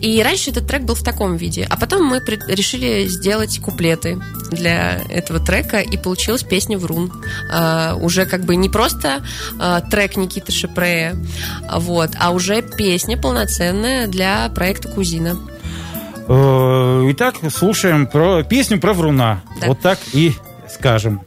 И 0.00 0.22
раньше 0.22 0.50
этот 0.50 0.66
трек 0.66 0.82
был 0.82 0.94
в 0.94 1.02
таком 1.02 1.36
виде, 1.36 1.66
а 1.68 1.76
потом 1.76 2.04
мы 2.04 2.20
при- 2.20 2.40
решили 2.52 3.06
сделать 3.06 3.58
куплеты 3.60 4.20
для 4.50 5.00
этого 5.08 5.40
трека, 5.40 5.80
и 5.80 5.96
получилась 5.96 6.42
песня 6.42 6.78
«Врун». 6.78 7.12
Э, 7.50 7.94
уже 7.94 8.26
как 8.26 8.44
бы 8.44 8.56
не 8.56 8.68
просто 8.68 9.24
э, 9.60 9.80
трек 9.90 10.16
Никиты 10.16 10.52
Шепрея, 10.52 11.16
а 11.68 11.80
вот, 11.80 12.10
а 12.18 12.30
уже 12.30 12.62
песня 12.62 13.16
полноценная 13.16 14.06
для 14.06 14.48
проекта 14.50 14.88
«Кузина». 14.88 15.36
Э, 16.28 17.08
Итак, 17.10 17.36
слушаем 17.50 18.06
про 18.06 18.42
песню 18.42 18.80
про 18.80 18.92
Вруна. 18.92 19.40
Да. 19.60 19.68
Вот 19.68 19.80
так 19.80 19.98
и 20.12 20.32
скажем. 20.68 21.20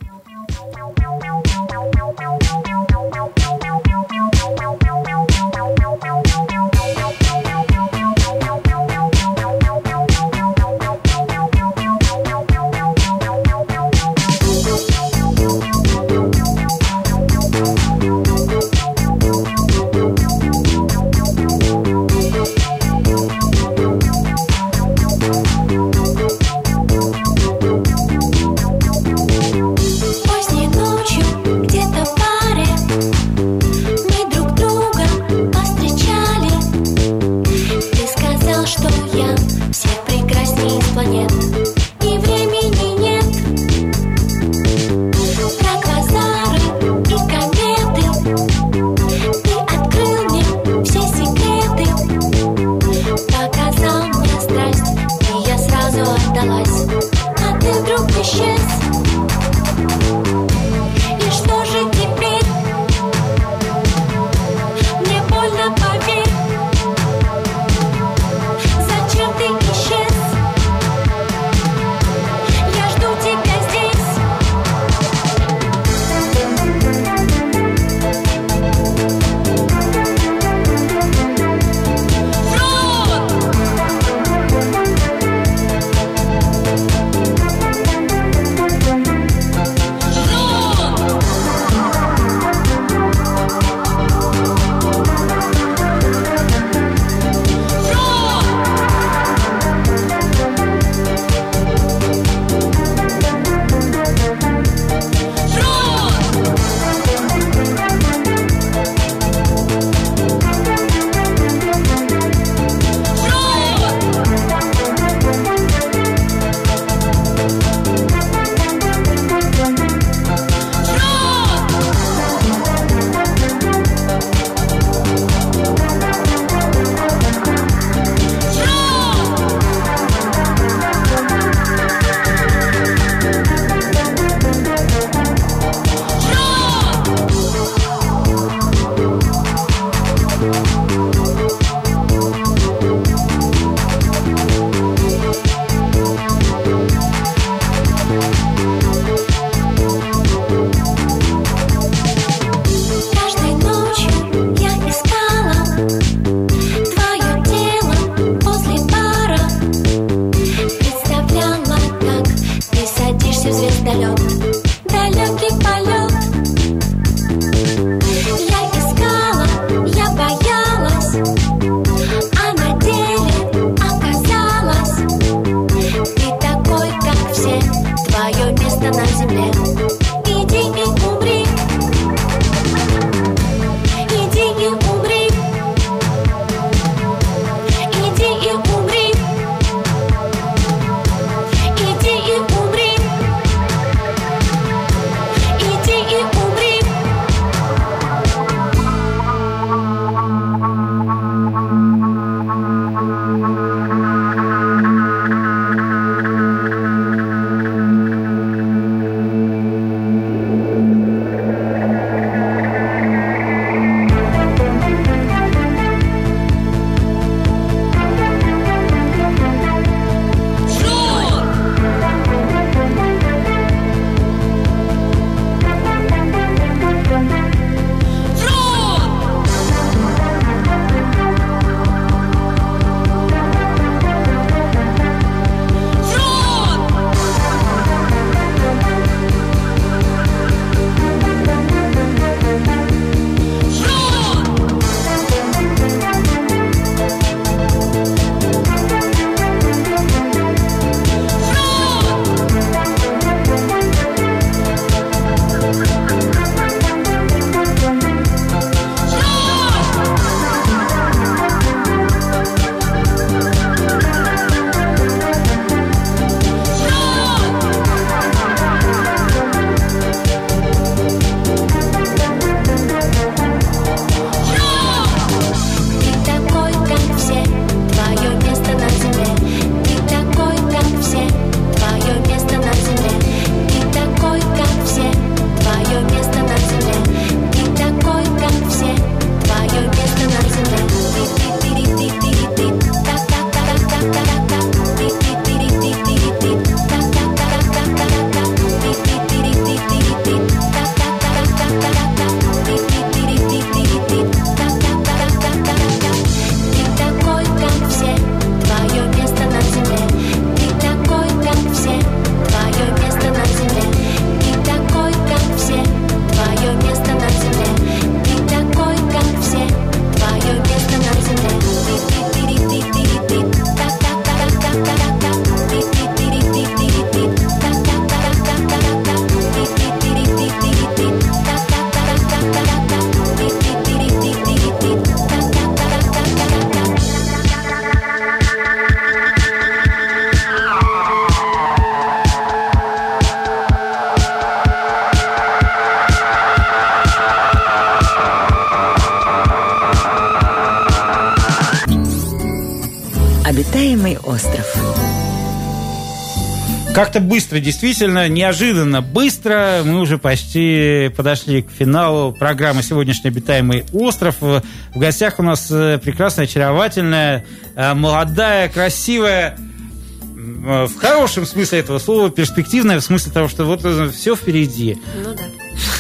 Быстро, 357.36 357.60
действительно, 357.60 358.30
неожиданно 358.30 359.02
быстро. 359.02 359.82
Мы 359.84 360.00
уже 360.00 360.18
почти 360.18 361.12
подошли 361.18 361.64
к 361.64 361.70
финалу 361.70 362.32
программы 362.32 362.82
«Сегодняшний 362.82 363.30
обитаемый 363.30 363.84
остров». 363.92 364.38
В 364.40 364.64
гостях 364.96 365.38
у 365.40 365.44
нас 365.44 365.70
э, 365.70 366.00
прекрасная, 366.02 366.46
очаровательная, 366.46 367.44
э, 367.76 367.94
молодая, 367.94 368.70
красивая, 368.70 369.58
э, 369.58 370.88
в 370.88 370.98
хорошем 370.98 371.46
смысле 371.46 371.80
этого 371.80 372.00
слова, 372.00 372.30
перспективная, 372.30 373.02
в 373.02 373.04
смысле 373.04 373.34
того, 373.34 373.50
что 373.50 373.66
вот 373.66 373.82
все 374.14 374.38
впереди. 374.38 374.98
Ну 375.22 375.36
да. 375.36 375.44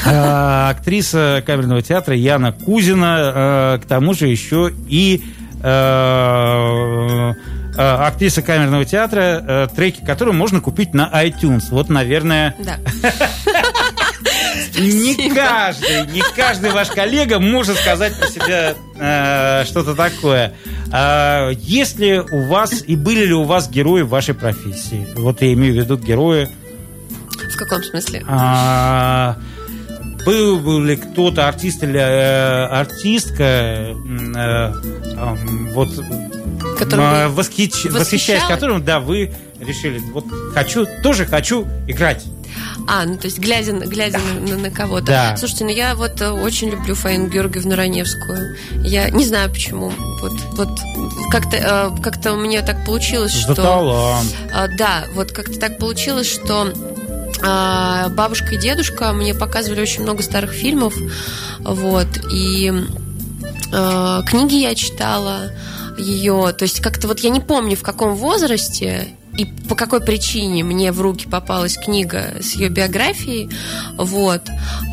А, 0.05 0.69
актриса 0.69 1.43
камерного 1.45 1.81
театра 1.81 2.15
Яна 2.15 2.53
Кузина, 2.53 3.15
а, 3.17 3.77
к 3.79 3.83
тому 3.83 4.13
же 4.13 4.29
еще 4.29 4.71
и 4.87 5.21
а, 5.61 7.33
актриса 7.77 8.41
камерного 8.41 8.85
театра, 8.85 9.43
а, 9.47 9.67
треки 9.67 10.03
которой 10.03 10.33
можно 10.33 10.61
купить 10.61 10.93
на 10.93 11.09
iTunes. 11.23 11.65
Вот, 11.69 11.89
наверное, 11.89 12.55
Да. 12.59 12.77
не 14.79 15.29
каждый, 15.29 16.07
не 16.11 16.21
каждый 16.35 16.71
ваш 16.71 16.89
коллега 16.89 17.39
может 17.39 17.77
сказать 17.77 18.17
про 18.17 18.27
себя 18.27 18.75
э, 18.97 19.65
что-то 19.65 19.95
такое. 19.95 20.53
А 20.91 21.49
есть 21.49 21.99
ли 21.99 22.19
у 22.19 22.47
вас 22.47 22.83
и 22.85 22.95
были 22.95 23.25
ли 23.25 23.33
у 23.33 23.43
вас 23.43 23.69
герои 23.69 24.01
в 24.01 24.09
вашей 24.09 24.33
профессии? 24.33 25.07
Вот 25.15 25.41
я 25.41 25.53
имею 25.53 25.73
в 25.73 25.77
виду 25.77 25.97
герои 25.97 26.49
В 27.53 27.57
каком 27.57 27.83
смысле? 27.83 28.23
А, 28.27 29.37
был, 30.25 30.81
ли 30.81 30.95
кто-то, 30.95 31.47
артист 31.47 31.83
или 31.83 31.99
э, 31.99 32.65
артистка, 32.65 33.43
э, 33.43 33.93
ам, 35.17 35.69
вот 35.73 35.89
Которым 36.77 37.05
э, 37.05 37.27
вы 37.27 37.41
восхищ- 37.41 37.89
восхищаясь 37.89 38.43
которым, 38.43 38.83
да, 38.83 38.99
вы 38.99 39.33
решили, 39.59 39.99
вот 40.11 40.25
хочу, 40.53 40.85
тоже 41.03 41.25
хочу 41.25 41.67
играть. 41.87 42.23
А, 42.87 43.03
ну 43.05 43.17
то 43.17 43.25
есть 43.25 43.39
глядя, 43.39 43.73
на- 43.73 43.85
глядя 43.85 44.19
на, 44.19 44.47
на- 44.55 44.57
на 44.63 44.71
кого-то. 44.71 45.07
Да. 45.07 45.37
Слушайте, 45.37 45.63
ну 45.65 45.71
я 45.71 45.95
вот 45.95 46.21
э, 46.21 46.29
очень 46.29 46.69
люблю 46.69 46.95
Фаину 46.95 47.27
Георгиевну 47.27 47.75
Раневскую. 47.75 48.55
Я 48.83 49.09
не 49.09 49.25
знаю 49.25 49.49
почему. 49.49 49.91
Вот, 50.21 50.33
вот 50.53 50.69
как-то, 51.31 51.57
э, 51.57 52.01
как-то 52.01 52.33
у 52.33 52.37
меня 52.37 52.61
так 52.61 52.85
получилось, 52.85 53.33
За 53.33 53.39
что... 53.53 53.55
талант. 53.55 54.35
Да, 54.77 55.05
вот 55.13 55.31
как-то 55.31 55.59
так 55.59 55.77
получилось, 55.77 56.29
что 56.31 56.71
бабушка 57.41 58.55
и 58.55 58.57
дедушка 58.57 59.11
мне 59.13 59.33
показывали 59.35 59.81
очень 59.81 60.03
много 60.03 60.23
старых 60.23 60.51
фильмов, 60.51 60.95
вот, 61.59 62.07
и 62.31 62.71
книги 63.71 64.55
я 64.55 64.73
читала 64.73 65.51
ее, 65.97 66.53
то 66.57 66.63
есть 66.63 66.81
как-то 66.81 67.07
вот 67.07 67.19
я 67.19 67.29
не 67.29 67.39
помню 67.39 67.75
в 67.75 67.83
каком 67.83 68.15
возрасте 68.15 69.15
и 69.37 69.45
по 69.45 69.75
какой 69.75 70.01
причине 70.01 70.63
мне 70.63 70.91
в 70.91 71.01
руки 71.01 71.27
попалась 71.27 71.75
книга 71.75 72.35
с 72.41 72.53
ее 72.53 72.69
биографией, 72.69 73.49
вот, 73.97 74.41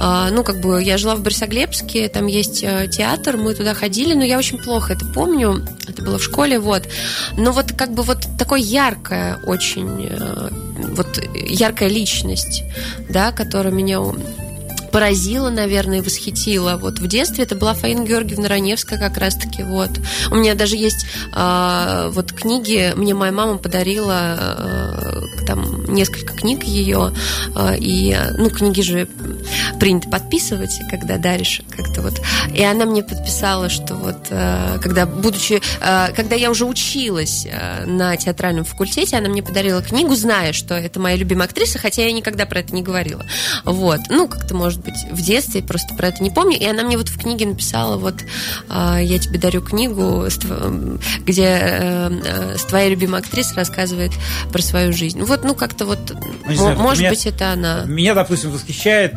А, 0.00 0.30
ну, 0.30 0.42
как 0.42 0.60
бы 0.60 0.82
я 0.82 0.98
жила 0.98 1.14
в 1.14 1.22
Борисоглебске, 1.22 2.08
там 2.08 2.26
есть 2.26 2.62
э, 2.64 2.88
театр, 2.88 3.36
мы 3.36 3.54
туда 3.54 3.74
ходили, 3.74 4.14
но 4.14 4.24
я 4.24 4.38
очень 4.38 4.58
плохо 4.58 4.94
это 4.94 5.06
помню, 5.06 5.64
это 5.86 6.02
было 6.02 6.18
в 6.18 6.22
школе, 6.22 6.58
вот, 6.58 6.88
но 7.36 7.52
вот 7.52 7.72
как 7.72 7.92
бы 7.92 8.02
вот 8.02 8.26
такое 8.38 8.60
яркое 8.60 9.38
очень, 9.46 10.08
э, 10.10 10.48
вот 10.96 11.20
яркая 11.34 11.88
личность, 11.88 12.64
да, 13.08 13.30
которая 13.30 13.72
меня 13.72 14.00
поразила, 14.92 15.50
наверное, 15.50 15.98
и 15.98 16.02
восхитила. 16.02 16.76
Вот 16.76 16.98
в 16.98 17.06
детстве 17.06 17.44
это 17.44 17.56
была 17.56 17.74
Фаина 17.74 18.04
Георгиевна 18.04 18.48
Раневская 18.48 18.98
как 18.98 19.16
раз-таки. 19.16 19.62
Вот. 19.62 19.90
У 20.30 20.36
меня 20.36 20.54
даже 20.54 20.76
есть 20.76 21.06
а, 21.32 22.10
вот 22.10 22.32
книги, 22.32 22.92
мне 22.94 23.14
моя 23.14 23.32
мама 23.32 23.58
подарила 23.58 24.14
а, 24.14 25.22
там 25.46 25.81
несколько 25.92 26.34
книг 26.34 26.64
ее, 26.64 27.12
а, 27.54 27.74
и, 27.78 28.16
ну, 28.36 28.50
книги 28.50 28.80
же 28.80 29.08
принято 29.78 30.08
подписывать, 30.08 30.80
когда 30.90 31.18
даришь 31.18 31.62
как-то 31.70 32.02
вот. 32.02 32.20
И 32.54 32.62
она 32.62 32.84
мне 32.84 33.02
подписала, 33.02 33.68
что 33.68 33.94
вот, 33.94 34.26
а, 34.30 34.78
когда, 34.78 35.06
будучи, 35.06 35.60
а, 35.80 36.10
когда 36.12 36.36
я 36.36 36.50
уже 36.50 36.64
училась 36.64 37.46
на 37.86 38.16
театральном 38.16 38.64
факультете, 38.64 39.16
она 39.16 39.28
мне 39.28 39.42
подарила 39.42 39.82
книгу, 39.82 40.14
зная, 40.14 40.52
что 40.52 40.74
это 40.74 41.00
моя 41.00 41.16
любимая 41.16 41.48
актриса, 41.48 41.78
хотя 41.78 42.02
я 42.02 42.12
никогда 42.12 42.46
про 42.46 42.60
это 42.60 42.74
не 42.74 42.82
говорила. 42.82 43.24
Вот. 43.64 44.00
Ну, 44.08 44.28
как-то, 44.28 44.54
может 44.54 44.80
быть, 44.80 45.06
в 45.10 45.20
детстве 45.22 45.62
просто 45.62 45.94
про 45.94 46.08
это 46.08 46.22
не 46.22 46.30
помню. 46.30 46.58
И 46.58 46.64
она 46.64 46.82
мне 46.82 46.96
вот 46.96 47.08
в 47.08 47.18
книге 47.18 47.46
написала, 47.46 47.96
вот, 47.96 48.16
я 48.68 49.18
тебе 49.18 49.38
дарю 49.38 49.62
книгу, 49.62 50.26
где 51.24 51.44
э, 51.44 52.10
э, 52.24 52.56
с 52.56 52.64
твоей 52.64 52.90
любимой 52.90 53.20
актрисой 53.20 53.56
рассказывает 53.56 54.12
про 54.52 54.62
свою 54.62 54.92
жизнь. 54.92 55.20
Вот, 55.22 55.44
ну, 55.44 55.54
как-то 55.54 55.81
вот, 55.84 55.98
Ну, 56.46 56.54
знаю, 56.54 56.78
может 56.78 57.00
меня- 57.00 57.10
быть, 57.10 57.26
это 57.26 57.52
она. 57.52 57.84
Меня, 57.84 58.14
допустим, 58.14 58.50
восхищает 58.50 59.14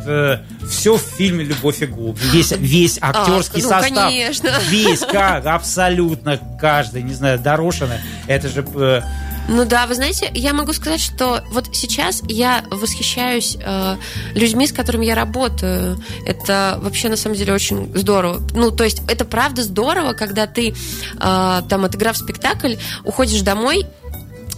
все 0.68 0.96
в 0.96 1.00
фильме 1.00 1.44
«Любовь 1.44 1.82
и 1.82 1.86
голуби». 1.86 2.20
Весь, 2.32 2.52
весь 2.52 2.98
актерский 3.00 3.62
ну, 3.62 3.68
состав. 3.68 3.88
конечно. 4.06 4.50
Весь, 4.68 5.00
как, 5.00 5.46
абсолютно 5.46 6.38
каждый. 6.60 7.02
Не 7.02 7.14
знаю, 7.14 7.38
Дорошина. 7.38 8.00
Это 8.26 8.48
же... 8.48 8.64
э, 8.74 9.02
Ну 9.48 9.64
да, 9.64 9.86
вы 9.86 9.94
знаете, 9.94 10.28
я 10.34 10.52
могу 10.52 10.72
сказать, 10.72 11.00
что 11.00 11.44
вот 11.52 11.68
сейчас 11.74 12.22
я 12.28 12.64
восхищаюсь 12.70 13.56
э, 13.62 13.96
людьми, 14.34 14.66
с 14.66 14.72
которыми 14.72 15.06
я 15.06 15.14
работаю. 15.14 16.02
Это 16.26 16.78
вообще 16.82 17.08
на 17.08 17.16
самом 17.16 17.36
деле 17.36 17.52
очень 17.52 17.92
здорово. 17.96 18.42
Ну, 18.54 18.70
то 18.70 18.84
есть 18.84 19.02
это 19.08 19.24
правда 19.24 19.62
здорово, 19.62 20.12
когда 20.14 20.46
ты, 20.46 20.70
э, 20.70 21.62
там, 21.68 21.84
отыграв 21.84 22.16
спектакль, 22.16 22.74
уходишь 23.04 23.42
домой 23.42 23.86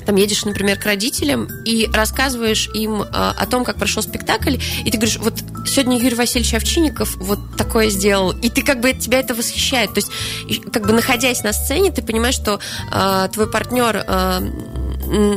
там 0.09 0.17
едешь, 0.17 0.47
например, 0.47 0.79
к 0.79 0.87
родителям 0.87 1.49
и 1.67 1.87
рассказываешь 1.93 2.71
им 2.73 3.03
э, 3.03 3.07
о 3.11 3.45
том, 3.45 3.63
как 3.63 3.77
прошел 3.77 4.03
спектакль, 4.03 4.57
и 4.83 4.91
ты 4.91 4.97
говоришь, 4.97 5.19
вот 5.19 5.35
сегодня 5.67 5.99
Юрий 5.99 6.15
Васильевич 6.15 6.55
Овчинников 6.55 7.15
вот 7.17 7.39
такое 7.59 7.91
сделал, 7.91 8.31
и 8.31 8.49
ты 8.49 8.63
как 8.63 8.81
бы 8.81 8.95
тебя 8.95 9.21
это 9.21 9.35
восхищает. 9.35 9.93
То 9.93 10.01
есть, 10.01 10.63
как 10.73 10.87
бы 10.87 10.95
находясь 10.95 11.43
на 11.43 11.53
сцене, 11.53 11.93
ты 11.93 12.01
понимаешь, 12.01 12.37
что 12.37 12.59
э, 12.91 13.29
твой 13.35 13.51
партнер 13.51 14.03
э, 14.09 14.41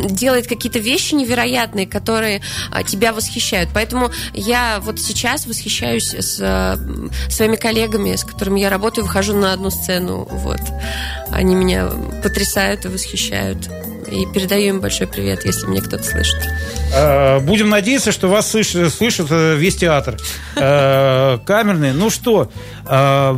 делает 0.10 0.48
какие-то 0.48 0.80
вещи 0.80 1.16
невероятные, 1.16 1.86
которые 1.86 2.42
а, 2.72 2.84
тебя 2.84 3.12
восхищают. 3.12 3.72
Поэтому 3.74 4.10
я 4.34 4.80
вот 4.80 5.00
сейчас 5.00 5.48
восхищаюсь 5.48 6.14
с 6.14 6.40
м, 6.40 7.12
своими 7.30 7.58
коллегами, 7.58 8.16
с 8.16 8.24
которыми 8.24 8.62
я 8.62 8.70
работаю, 8.70 9.06
выхожу 9.06 9.34
на 9.36 9.52
одну 9.52 9.70
сцену. 9.70 10.28
Вот. 10.32 10.62
Они 11.30 11.56
меня 11.56 11.90
потрясают 12.24 12.86
и 12.86 12.88
восхищают. 12.88 13.70
И 14.08 14.26
передаю 14.34 14.76
им 14.76 14.80
большой 14.82 15.08
привет, 15.08 15.46
если 15.46 15.68
меня 15.68 15.82
кто-то 15.82 16.04
слышит. 16.04 16.38
Э, 16.94 17.40
Будем 17.40 17.70
надеяться, 17.70 18.12
что 18.12 18.28
вас 18.28 18.50
слышит, 18.50 18.94
слышит 18.94 19.28
э, 19.30 19.56
весь 19.56 19.76
театр. 19.78 20.18
Э, 20.56 21.38
Камерный. 21.46 21.94
Ну 21.94 22.10
что, 22.10 22.52
э, 22.88 23.34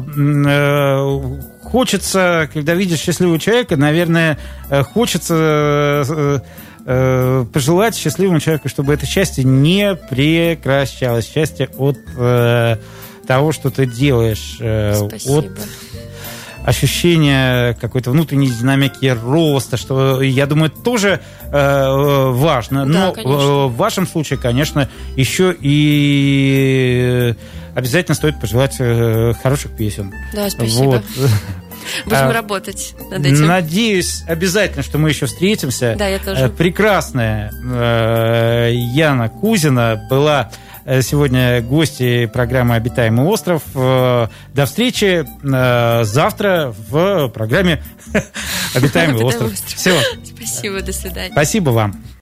хочется, 1.64 2.49
когда 2.53 2.74
видишь 2.76 2.99
счастливого 2.99 3.39
человека, 3.39 3.78
наверное, 3.78 4.38
хочется 4.93 6.41
пожелать 6.86 7.95
счастливому 7.95 8.39
человеку, 8.41 8.68
чтобы 8.68 8.93
это 8.93 9.05
счастье 9.05 9.43
не 9.45 9.95
прекращалось. 9.95 11.32
Счастье 11.32 11.70
от 11.78 11.97
э, 12.18 12.76
того, 13.26 13.51
что 13.53 13.70
ты 13.70 13.86
делаешь. 13.86 14.57
э, 14.59 14.93
От. 15.26 15.45
Ощущение 16.66 17.74
какой-то 17.76 18.11
внутренней 18.11 18.47
динамики 18.47 19.05
роста, 19.07 19.78
что, 19.78 20.22
я 20.22 20.45
думаю, 20.45 20.70
тоже 20.70 21.20
э, 21.51 22.30
важно. 22.32 22.86
Да, 22.86 22.91
Но 23.07 23.11
конечно. 23.11 23.32
э, 23.34 23.66
в 23.68 23.76
вашем 23.76 24.07
случае, 24.07 24.39
конечно, 24.39 24.89
еще 25.16 25.55
и 25.59 27.36
обязательно 27.76 28.16
стоит 28.16 28.39
пожелать 28.39 28.76
э, 28.80 29.34
хороших 29.41 29.76
песен. 29.76 30.14
Да, 30.34 30.49
спасибо. 30.49 30.84
Вот. 30.84 31.03
Будем 32.05 32.18
А, 32.18 32.32
работать 32.34 32.95
над 33.11 33.26
этим. 33.26 33.45
Надеюсь, 33.45 34.24
обязательно, 34.28 34.84
что 34.84 34.97
мы 34.97 35.09
еще 35.09 35.26
встретимся. 35.26 35.95
Да, 35.97 36.07
я 36.07 36.20
тоже. 36.20 36.45
Э, 36.45 36.49
Прекрасная 36.49 37.51
э, 37.51 38.72
Яна 38.74 39.28
Кузина 39.30 40.01
была 40.09 40.49
сегодня 40.86 41.62
гости 41.62 42.26
программы 42.26 42.76
«Обитаемый 42.76 43.26
остров». 43.26 43.64
Э, 43.76 44.28
До 44.54 44.66
встречи 44.66 45.26
э, 45.26 46.04
завтра 46.04 46.74
в 46.90 47.30
программе 47.30 47.84
«Обитаемый 48.76 49.24
остров». 49.24 49.52
Все. 49.68 49.98
Спасибо, 50.24 50.82
до 50.82 50.92
свидания. 50.92 51.32
Спасибо 51.32 51.70
вам. 51.70 52.04